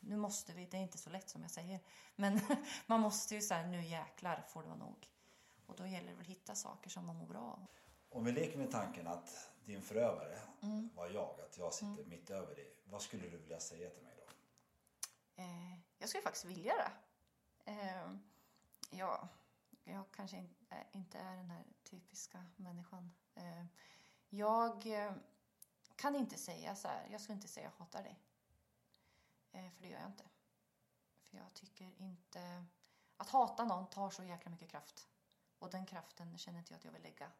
[0.00, 1.80] Nu måste vi, det är inte så lätt som jag säger.
[2.16, 2.40] Men
[2.86, 5.08] man måste ju säga, nu jäklar får det vara nog.
[5.66, 7.66] Och då gäller det väl att hitta saker som man mår bra av.
[8.08, 10.90] Om vi leker med tanken att din förövare Mm.
[10.94, 12.74] var jag, att jag sitter mitt över dig.
[12.84, 14.32] Vad skulle du vilja säga till mig då?
[15.42, 16.92] Eh, jag skulle faktiskt vilja det.
[17.72, 18.10] Eh,
[18.90, 19.28] ja,
[19.84, 23.12] jag kanske in, eh, inte är den här typiska människan.
[23.34, 23.64] Eh,
[24.28, 25.12] jag eh,
[25.96, 28.18] kan inte säga så här, jag skulle inte säga jag hatar dig.
[29.52, 30.24] Eh, för det gör jag inte.
[31.24, 32.64] För jag tycker inte...
[33.16, 35.08] Att hata någon tar så jäkla mycket kraft.
[35.58, 37.32] Och den kraften känner inte jag att jag vill lägga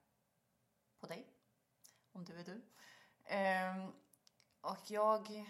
[1.01, 1.27] på dig.
[2.13, 2.63] Om du är du.
[3.25, 3.89] Eh,
[4.61, 5.47] och jag,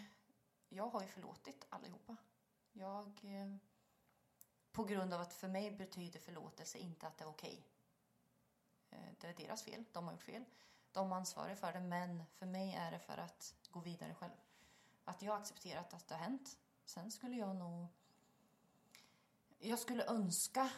[0.68, 2.16] jag har ju förlåtit allihopa.
[2.72, 3.24] Jag...
[3.24, 3.56] Eh,
[4.72, 7.66] på grund av att för mig betyder förlåtelse inte att det är okej.
[8.90, 9.84] Eh, det är deras fel.
[9.92, 10.44] De har gjort fel.
[10.92, 11.80] De ansvarar för det.
[11.80, 14.32] Men för mig är det för att gå vidare själv.
[15.10, 16.58] Att jag accepterat att det har hänt.
[16.84, 17.86] Sen skulle jag nog...
[19.58, 20.70] Jag skulle önska...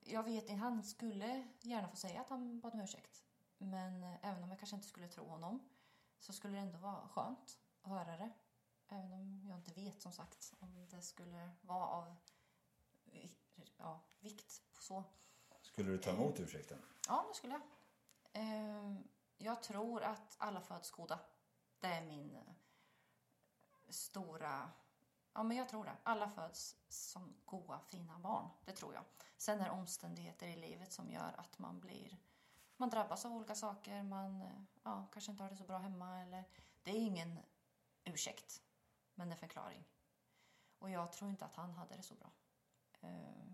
[0.00, 3.24] Jag vet inte, han skulle gärna få säga att han bad om ursäkt.
[3.58, 5.68] Men eh, även om jag kanske inte skulle tro honom
[6.18, 8.30] så skulle det ändå vara skönt att höra det.
[8.88, 12.16] Även om jag inte vet som sagt om det skulle vara av
[13.76, 15.04] ja, vikt så.
[15.62, 16.78] Skulle du ta emot ursäkten?
[17.08, 17.62] Ja, det skulle jag.
[18.32, 21.18] Ehm, jag tror att alla föds goda.
[21.80, 22.54] Det är min eh,
[23.88, 24.70] stora...
[25.32, 25.96] Ja, men jag tror det.
[26.02, 28.50] Alla föds som goa, fina barn.
[28.64, 29.04] Det tror jag.
[29.36, 32.18] Sen är det omständigheter i livet som gör att man blir...
[32.76, 34.02] Man drabbas av olika saker.
[34.02, 34.40] Man
[34.82, 36.20] ja, kanske inte har det så bra hemma.
[36.22, 36.44] Eller,
[36.82, 37.38] det är ingen
[38.04, 38.62] ursäkt,
[39.14, 39.84] men en förklaring.
[40.78, 42.30] Och jag tror inte att han hade det så bra.
[43.04, 43.52] Uh,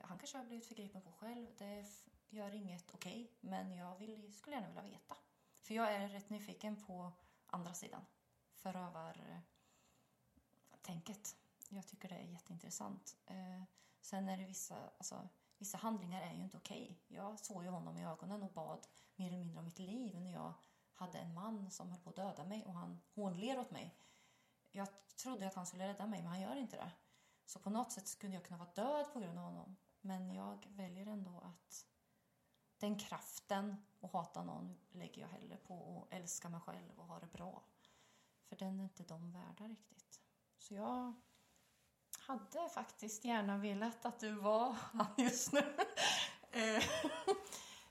[0.00, 1.46] han kanske har blivit förgripen på själv.
[1.58, 1.86] Det
[2.28, 3.32] gör inget okej.
[3.40, 5.16] men jag vill, skulle gärna vilja veta.
[5.60, 7.12] För jag är rätt nyfiken på
[7.46, 8.06] andra sidan
[8.64, 11.36] förövartänket.
[11.68, 13.16] Jag tycker det är jätteintressant.
[13.26, 13.62] Eh,
[14.00, 16.98] sen är det vissa, alltså, vissa handlingar är ju inte okej.
[17.08, 18.86] Jag såg ju honom i ögonen och bad
[19.16, 20.54] mer eller mindre om mitt liv när jag
[20.94, 23.94] hade en man som höll på att döda mig och han hånler åt mig.
[24.72, 26.92] Jag trodde att han skulle rädda mig, men han gör inte det.
[27.46, 29.76] Så på något sätt skulle jag kunna vara död på grund av honom.
[30.00, 31.86] Men jag väljer ändå att
[32.78, 37.20] den kraften att hata någon lägger jag hellre på att älska mig själv och ha
[37.20, 37.62] det bra.
[38.54, 40.20] För den är inte de värda riktigt.
[40.58, 41.14] Så jag
[42.18, 45.60] hade faktiskt gärna velat att du var han just nu.
[46.50, 46.84] Eh,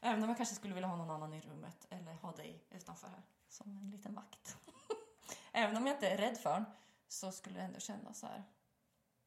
[0.02, 3.08] Även om jag kanske skulle vilja ha någon annan i rummet eller ha dig utanför
[3.08, 4.58] här som en liten vakt.
[5.52, 6.66] Även om jag inte är rädd för honom
[7.08, 8.44] så skulle det ändå kännas så här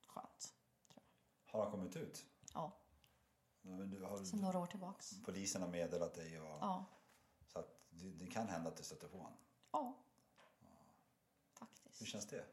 [0.06, 0.54] skönt.
[1.46, 2.24] Har han kommit ut?
[2.54, 2.72] Ja,
[3.62, 5.22] Men du, har, så några år tillbaks.
[5.24, 6.84] polisen har meddelat dig och, Ja,
[7.46, 9.38] så att det, det kan hända att du stöter på honom.
[9.72, 9.94] ja.
[11.98, 12.46] Hur känns det?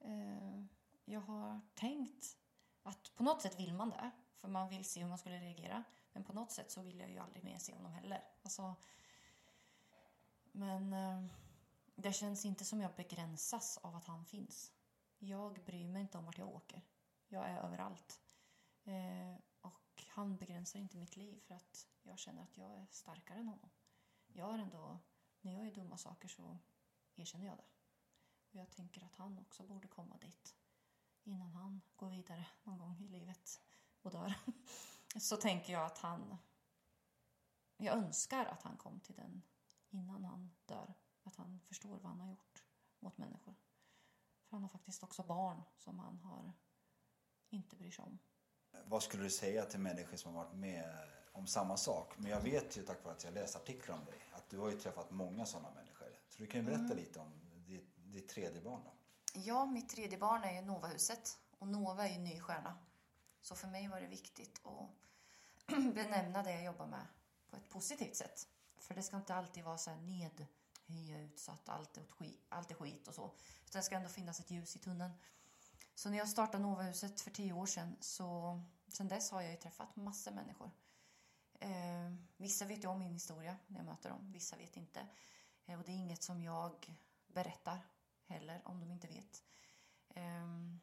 [0.00, 0.64] Eh,
[1.04, 2.36] jag har tänkt
[2.82, 4.10] att på något sätt vill man det.
[4.40, 5.84] För man vill se hur man skulle reagera.
[6.12, 8.24] Men på något sätt så vill jag ju aldrig mer se honom heller.
[8.42, 8.74] Alltså,
[10.52, 11.24] men eh,
[11.94, 14.72] det känns inte som jag begränsas av att han finns.
[15.18, 16.82] Jag bryr mig inte om vart jag åker.
[17.28, 18.20] Jag är överallt.
[18.84, 23.38] Eh, och han begränsar inte mitt liv för att jag känner att jag är starkare
[23.38, 23.70] än honom.
[24.26, 24.98] Jag är ändå,
[25.40, 26.58] när jag gör dumma saker så
[27.16, 27.73] erkänner jag det.
[28.54, 30.54] Och jag tänker att han också borde komma dit
[31.24, 33.60] innan han går vidare någon gång i livet
[34.02, 34.34] och dör.
[35.20, 36.36] Så tänker jag att han...
[37.76, 39.42] Jag önskar att han kom till den
[39.90, 40.94] innan han dör.
[41.22, 42.64] Att han förstår vad han har gjort
[43.00, 43.54] mot människor.
[44.44, 46.52] För han har faktiskt också barn som han har
[47.48, 48.18] inte bryr sig om.
[48.84, 52.18] Vad skulle du säga till människor som har varit med om samma sak?
[52.18, 54.70] Men jag vet ju tack vare att jag läst artiklar om dig att du har
[54.70, 56.08] ju träffat många sådana människor.
[56.28, 57.43] Så du kan ju berätta lite om
[58.14, 58.92] ditt, tredje barn då.
[59.32, 61.38] Ja, mitt tredje barn är ju Novahuset.
[61.58, 62.78] Och Nova är ju en ny stjärna.
[63.42, 64.90] Så för mig var det viktigt att
[65.94, 67.06] benämna det jag jobbar med
[67.50, 68.48] på ett positivt sätt.
[68.78, 72.10] För det ska inte alltid vara så här nedhöja ut så att allt är, åt
[72.10, 73.24] skit, allt är skit och så.
[73.66, 75.12] Utan det ska ändå finnas ett ljus i tunneln.
[75.94, 79.56] Så när jag startade Novahuset för tio år sedan så sen dess har jag ju
[79.56, 80.70] träffat massor människor.
[81.60, 85.06] Eh, vissa vet ju om min historia när jag möter dem, vissa vet inte.
[85.66, 86.96] Eh, och det är inget som jag
[87.26, 87.78] berättar
[88.26, 89.42] heller om de inte vet.
[90.14, 90.80] Ehm,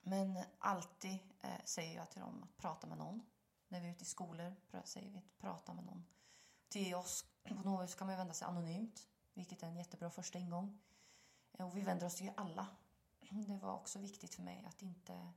[0.00, 3.22] men alltid eh, säger jag till dem att prata med någon.
[3.68, 6.04] När vi är ute i skolor säger vi att prata med någon.
[6.68, 10.80] Till oss på Novus kan man vända sig anonymt, vilket är en jättebra första ingång.
[11.52, 12.66] Eh, och vi vänder oss till alla.
[13.30, 15.32] Det var också viktigt för mig att inte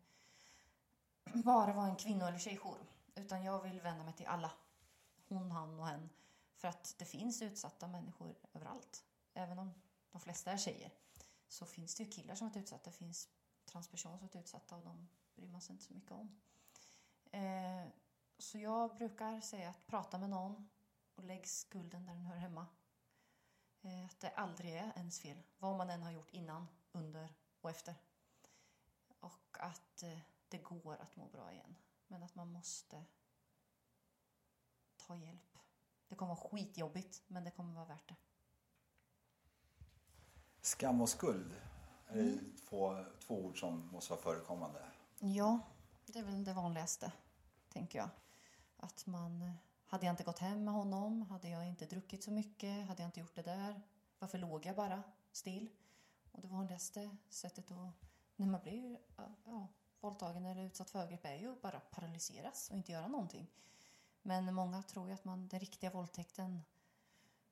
[1.24, 2.86] bara vara en kvinno eller tjejjour.
[3.16, 4.52] Utan jag vill vända mig till alla.
[5.28, 6.10] Hon, han och hen.
[6.56, 9.04] För att det finns utsatta människor överallt.
[9.34, 9.74] Även om
[10.14, 10.92] de flesta är tjejer.
[11.48, 12.90] Så finns det ju killar som varit utsatta.
[12.90, 13.30] Det finns
[13.66, 16.42] transpersoner som varit utsatta och de bryr man sig inte så mycket om.
[17.32, 17.88] Eh,
[18.38, 20.70] så jag brukar säga att prata med någon
[21.16, 22.68] och lägg skulden där den hör hemma.
[23.82, 25.44] Eh, att det aldrig är ens fel.
[25.58, 27.96] Vad man än har gjort innan, under och efter.
[29.20, 31.76] Och att eh, det går att må bra igen.
[32.08, 33.06] Men att man måste
[34.98, 35.58] ta hjälp.
[36.08, 38.16] Det kommer vara skitjobbigt, men det kommer vara värt det.
[40.66, 41.54] Skam och skuld
[42.08, 42.40] är det
[42.70, 44.82] två, två ord som måste vara förekommande.
[45.20, 45.60] Ja,
[46.06, 47.12] det är väl det vanligaste,
[47.70, 48.10] tänker jag.
[48.78, 49.42] Att man...
[49.42, 49.52] eh,
[49.86, 53.08] Hade jag inte gått hem med honom, hade jag inte druckit så mycket, hade jag
[53.08, 53.82] inte gjort det där,
[54.20, 55.70] varför låg jag bara still?
[56.32, 57.94] Och det vanligaste sättet att...
[58.36, 58.98] När man blir
[59.46, 59.68] ja,
[60.00, 63.48] våldtagen eller utsatt för övergrepp är ju att bara paralyseras och inte göra någonting.
[64.22, 66.62] Men många tror ju att man, den riktiga våldtäkten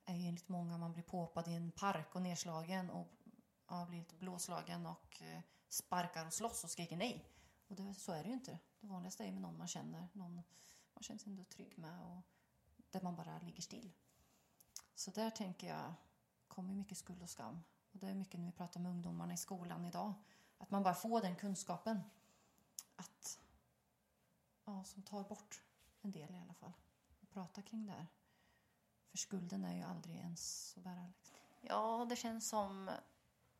[0.04, 3.08] är ju enligt många man blir påpad i en park och nedslagen och
[3.68, 7.28] ja, blir lite blåslagen och eh, sparkar och slåss och skriker nej.
[7.68, 8.58] Och det, så är det ju inte.
[8.80, 10.34] Det vanligaste är med någon man känner, någon
[10.94, 12.22] man känner sig ändå trygg med och
[12.90, 13.92] där man bara ligger still.
[14.94, 15.94] Så där tänker jag
[16.48, 17.62] kommer mycket skuld och skam.
[17.92, 20.14] Och det är mycket när vi pratar med ungdomarna i skolan idag.
[20.58, 22.00] Att man bara får den kunskapen.
[22.96, 23.40] Att,
[24.64, 25.62] ja, som tar bort
[26.00, 26.72] en del i alla fall.
[27.20, 28.06] Och prata kring det här.
[29.12, 31.12] För skulden är ju aldrig ens att bära.
[31.16, 31.36] Liksom.
[31.60, 32.90] Ja, det känns som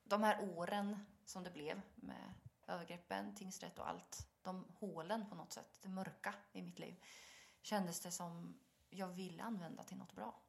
[0.05, 2.35] de här åren som det blev med
[2.67, 4.29] övergreppen, tingsrätt och allt.
[4.43, 7.05] De hålen på något sätt, det mörka i mitt liv.
[7.63, 10.43] Kändes det som jag ville använda till något bra.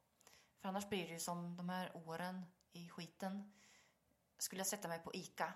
[0.58, 3.52] För annars blir det ju som de här åren i skiten.
[4.38, 5.52] Skulle jag sätta mig på ICA,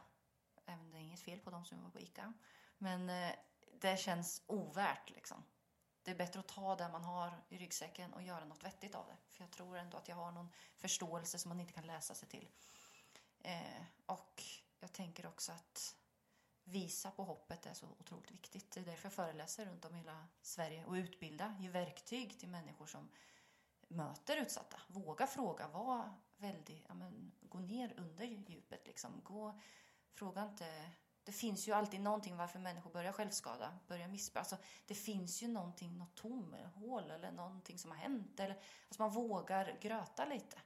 [0.66, 2.32] även om det är inget fel på de som var på ICA.
[2.78, 3.32] Men eh,
[3.80, 5.44] det känns ovärt liksom.
[6.08, 9.06] Det är bättre att ta det man har i ryggsäcken och göra något vettigt av
[9.06, 9.16] det.
[9.30, 12.28] För jag tror ändå att jag har någon förståelse som man inte kan läsa sig
[12.28, 12.48] till.
[13.40, 14.42] Eh, och
[14.80, 15.96] jag tänker också att
[16.64, 18.70] visa på hoppet är så otroligt viktigt.
[18.70, 22.48] Det är därför jag föreläser runt om i hela Sverige och utbilda, ge verktyg till
[22.48, 23.08] människor som
[23.88, 24.80] möter utsatta.
[24.86, 29.20] Våga fråga, var väldigt, ja, men, gå ner under djupet liksom.
[29.24, 29.60] Gå,
[30.14, 30.90] fråga inte
[31.28, 34.38] det finns ju alltid någonting varför människor börjar självskada, börjar missbruka.
[34.38, 34.56] Alltså,
[34.86, 38.40] det finns ju någonting, något tomhål eller hål eller någonting som har hänt.
[38.40, 40.60] Eller, alltså man vågar gröta lite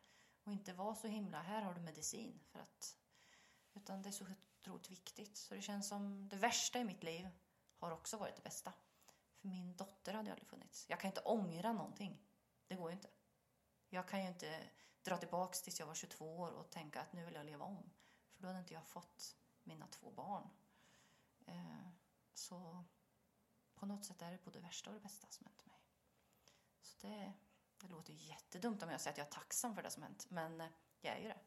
[0.44, 2.40] och inte vara så himla, här har du medicin.
[2.52, 2.96] För att,
[3.74, 4.24] utan det är så
[4.60, 5.36] otroligt viktigt.
[5.36, 7.28] Så det känns som det värsta i mitt liv
[7.78, 8.72] har också varit det bästa.
[9.40, 10.86] För min dotter hade ju aldrig funnits.
[10.88, 12.22] Jag kan inte ångra någonting.
[12.66, 13.08] Det går ju inte.
[13.88, 14.60] Jag kan ju inte
[15.02, 17.90] dra tillbaks tills jag var 22 år och tänka att nu vill jag leva om.
[18.32, 20.48] För då hade inte jag fått mina två barn.
[21.46, 21.88] Eh,
[22.34, 22.84] så
[23.74, 25.76] på något sätt är det både det värsta och det bästa som hänt mig.
[26.82, 27.32] Så det,
[27.80, 30.26] det låter ju jättedumt om jag säger att jag är tacksam för det som hänt,
[30.28, 30.66] men eh,
[31.00, 31.40] jag är ju det.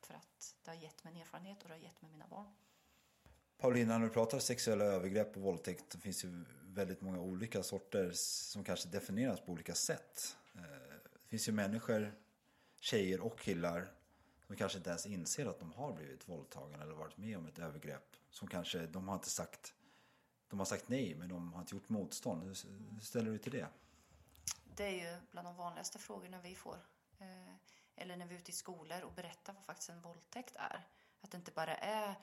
[0.00, 2.54] För att det har gett mig en erfarenhet och det har gett mig mina barn.
[3.56, 8.10] Paulina, när du pratar sexuella övergrepp och våldtäkt det finns ju väldigt många olika sorter
[8.14, 10.36] som kanske definieras på olika sätt.
[10.54, 10.62] Eh,
[11.22, 12.14] det finns ju människor,
[12.80, 13.92] tjejer och killar
[14.54, 17.58] som kanske inte ens inser att de har blivit våldtagna eller varit med om ett
[17.58, 18.16] övergrepp.
[18.30, 19.74] Som kanske, de har inte sagt,
[20.48, 22.42] de har sagt nej men de har inte gjort motstånd.
[22.42, 22.56] Hur
[22.94, 23.68] hur ställer du till det?
[24.76, 26.78] Det är ju bland de vanligaste frågorna vi får.
[27.18, 27.54] Eh,
[27.96, 30.86] eller när vi är ute i skolor och berättar vad faktiskt en våldtäkt är.
[31.20, 32.14] Att det inte bara är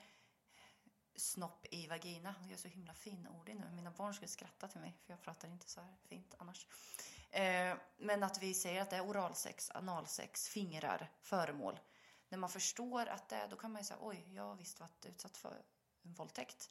[1.16, 2.34] snopp i vagina.
[2.42, 3.70] Jag är så himla finordig nu.
[3.72, 6.66] Mina barn skulle skratta till mig för jag pratar inte så här fint annars.
[7.30, 11.78] Eh, men att vi säger att det är oralsex, analsex, fingrar, föremål.
[12.32, 14.80] När man förstår att det är, då kan man ju säga oj, jag har visst
[14.80, 15.62] varit utsatt för
[16.02, 16.70] en våldtäkt.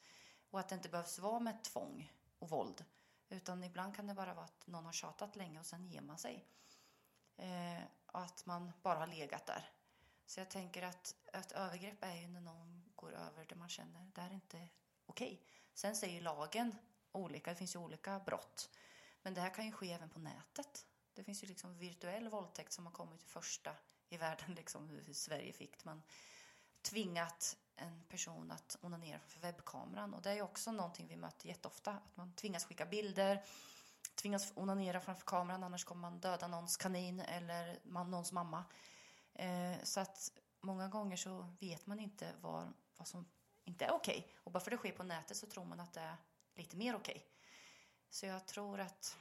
[0.49, 2.85] Och att det inte behövs vara med tvång och våld.
[3.29, 6.17] Utan ibland kan det bara vara att någon har tjatat länge och sen ger man
[6.17, 6.45] sig.
[7.37, 9.69] Eh, och att man bara har legat där.
[10.25, 14.11] Så jag tänker att ett övergrepp är ju när någon går över det man känner,
[14.15, 14.67] det här är inte
[15.05, 15.41] okej.
[15.73, 16.75] Sen säger lagen
[17.11, 18.69] olika, det finns ju olika brott.
[19.21, 20.85] Men det här kan ju ske även på nätet.
[21.13, 23.75] Det finns ju liksom virtuell våldtäkt som har kommit i första
[24.11, 25.85] i världen, liksom hur Sverige fick.
[25.85, 26.03] Man
[26.81, 30.13] tvingat en person att onanera för webbkameran.
[30.13, 31.91] Och det är också någonting vi möter jätteofta.
[31.91, 33.43] Att man tvingas skicka bilder,
[34.15, 38.65] tvingas onanera framför kameran annars kommer man döda någons kanin eller man, någons mamma.
[39.33, 43.25] Eh, så att många gånger så vet man inte vad, vad som
[43.63, 44.35] inte är okej.
[44.35, 46.15] Och bara för det sker på nätet så tror man att det är
[46.55, 47.25] lite mer okej.
[48.09, 49.17] Så jag tror att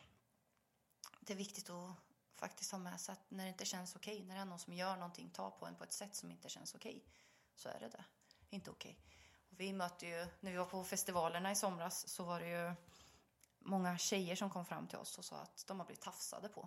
[1.20, 1.96] det är viktigt att
[2.40, 4.74] faktiskt ha med sig att när det inte känns okej, när det är någon som
[4.74, 7.04] gör någonting, tar på en på ett sätt som inte känns okej,
[7.54, 8.04] så är det det.
[8.50, 8.98] Inte okej.
[9.50, 12.74] Och vi mötte ju, när vi var på festivalerna i somras så var det ju
[13.58, 16.60] många tjejer som kom fram till oss och sa att de har blivit tafsade på.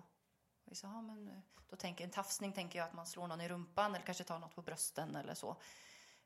[0.64, 3.26] Och vi sa, ja, men eh, då tänker en tafsning tänker jag att man slår
[3.26, 5.56] någon i rumpan eller kanske tar något på brösten eller så.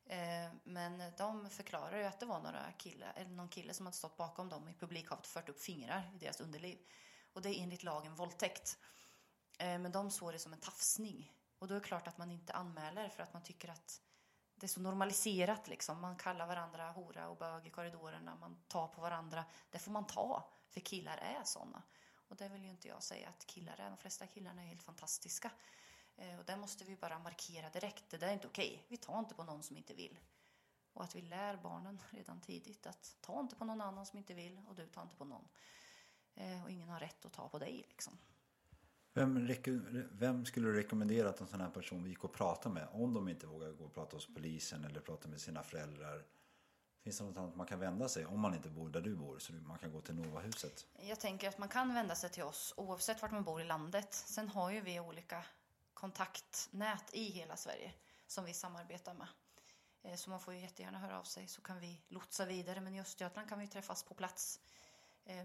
[0.06, 3.96] Eh, men de förklarade ju att det var några kille, eller någon kille som hade
[3.96, 6.78] stått bakom dem i publikhavet och fört upp fingrar i deras underliv.
[7.32, 8.78] Och det är enligt lagen våldtäkt.
[9.58, 11.32] Eh, men de såg det som en tafsning.
[11.58, 14.00] Och då är det klart att man inte anmäler för att man tycker att
[14.54, 16.00] det är så normaliserat liksom.
[16.00, 19.44] Man kallar varandra hora och bög i korridorerna, man tar på varandra.
[19.70, 21.82] Det får man ta, för killar är såna.
[22.28, 23.90] Och det vill ju inte jag säga att killar är.
[23.90, 25.50] De flesta killarna är helt fantastiska.
[26.16, 28.10] Eh, och det måste vi bara markera direkt.
[28.10, 28.86] Det där är inte okej.
[28.88, 30.18] Vi tar inte på någon som inte vill.
[30.92, 34.34] Och att vi lär barnen redan tidigt att ta inte på någon annan som inte
[34.34, 35.48] vill och du tar inte på någon.
[36.34, 38.18] Eh, och ingen har rätt att ta på dig liksom.
[39.12, 39.48] Vem,
[40.12, 43.28] vem skulle du rekommendera att en sån här person gick och prata med om de
[43.28, 46.24] inte vågar gå och prata hos polisen eller prata med sina föräldrar?
[47.04, 49.38] Finns det något annat man kan vända sig om man inte bor där du bor
[49.38, 50.86] så man kan gå till Novahuset?
[51.00, 54.14] Jag tänker att man kan vända sig till oss oavsett vart man bor i landet.
[54.14, 55.44] Sen har ju vi olika
[55.94, 57.92] kontaktnät i hela Sverige
[58.26, 59.28] som vi samarbetar med.
[60.02, 62.80] Eh, så man får ju jättegärna höra av sig så kan vi lotsa vidare.
[62.80, 64.60] Men i Östergötland kan vi träffas på plats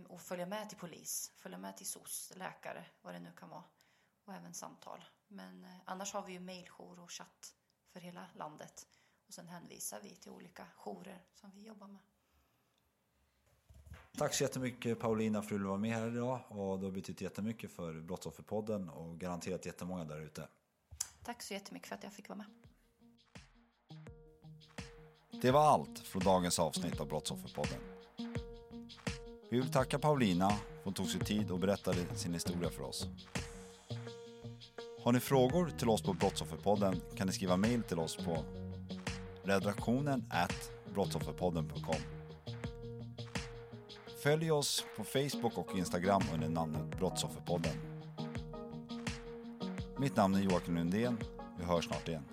[0.07, 3.63] och följa med till polis, följa med till SOS, läkare, vad det nu kan vara.
[4.25, 5.03] Och även samtal.
[5.27, 7.55] Men eh, annars har vi ju mejljour och chatt
[7.89, 8.87] för hela landet.
[9.27, 12.01] Och sen hänvisar vi till olika jourer som vi jobbar med.
[14.17, 17.21] Tack så jättemycket Paulina för att du var med här idag och du har betytt
[17.21, 20.47] jättemycket för Brottsofferpodden och garanterat jättemånga där ute.
[21.23, 22.47] Tack så jättemycket för att jag fick vara med.
[25.41, 27.92] Det var allt från dagens avsnitt av Brottsofferpodden.
[29.53, 32.83] Vi vill tacka Paulina för att hon tog sig tid och berättade sin historia för
[32.83, 33.07] oss.
[35.03, 38.37] Har ni frågor till oss på Brottsofferpodden kan ni skriva mejl till oss på
[39.43, 41.95] redaktionen at brottsofferpodden.com.
[44.23, 47.75] Följ oss på Facebook och Instagram under namnet Brottsofferpodden.
[49.97, 51.17] Mitt namn är Joakim Lundén.
[51.59, 52.32] Vi hörs snart igen.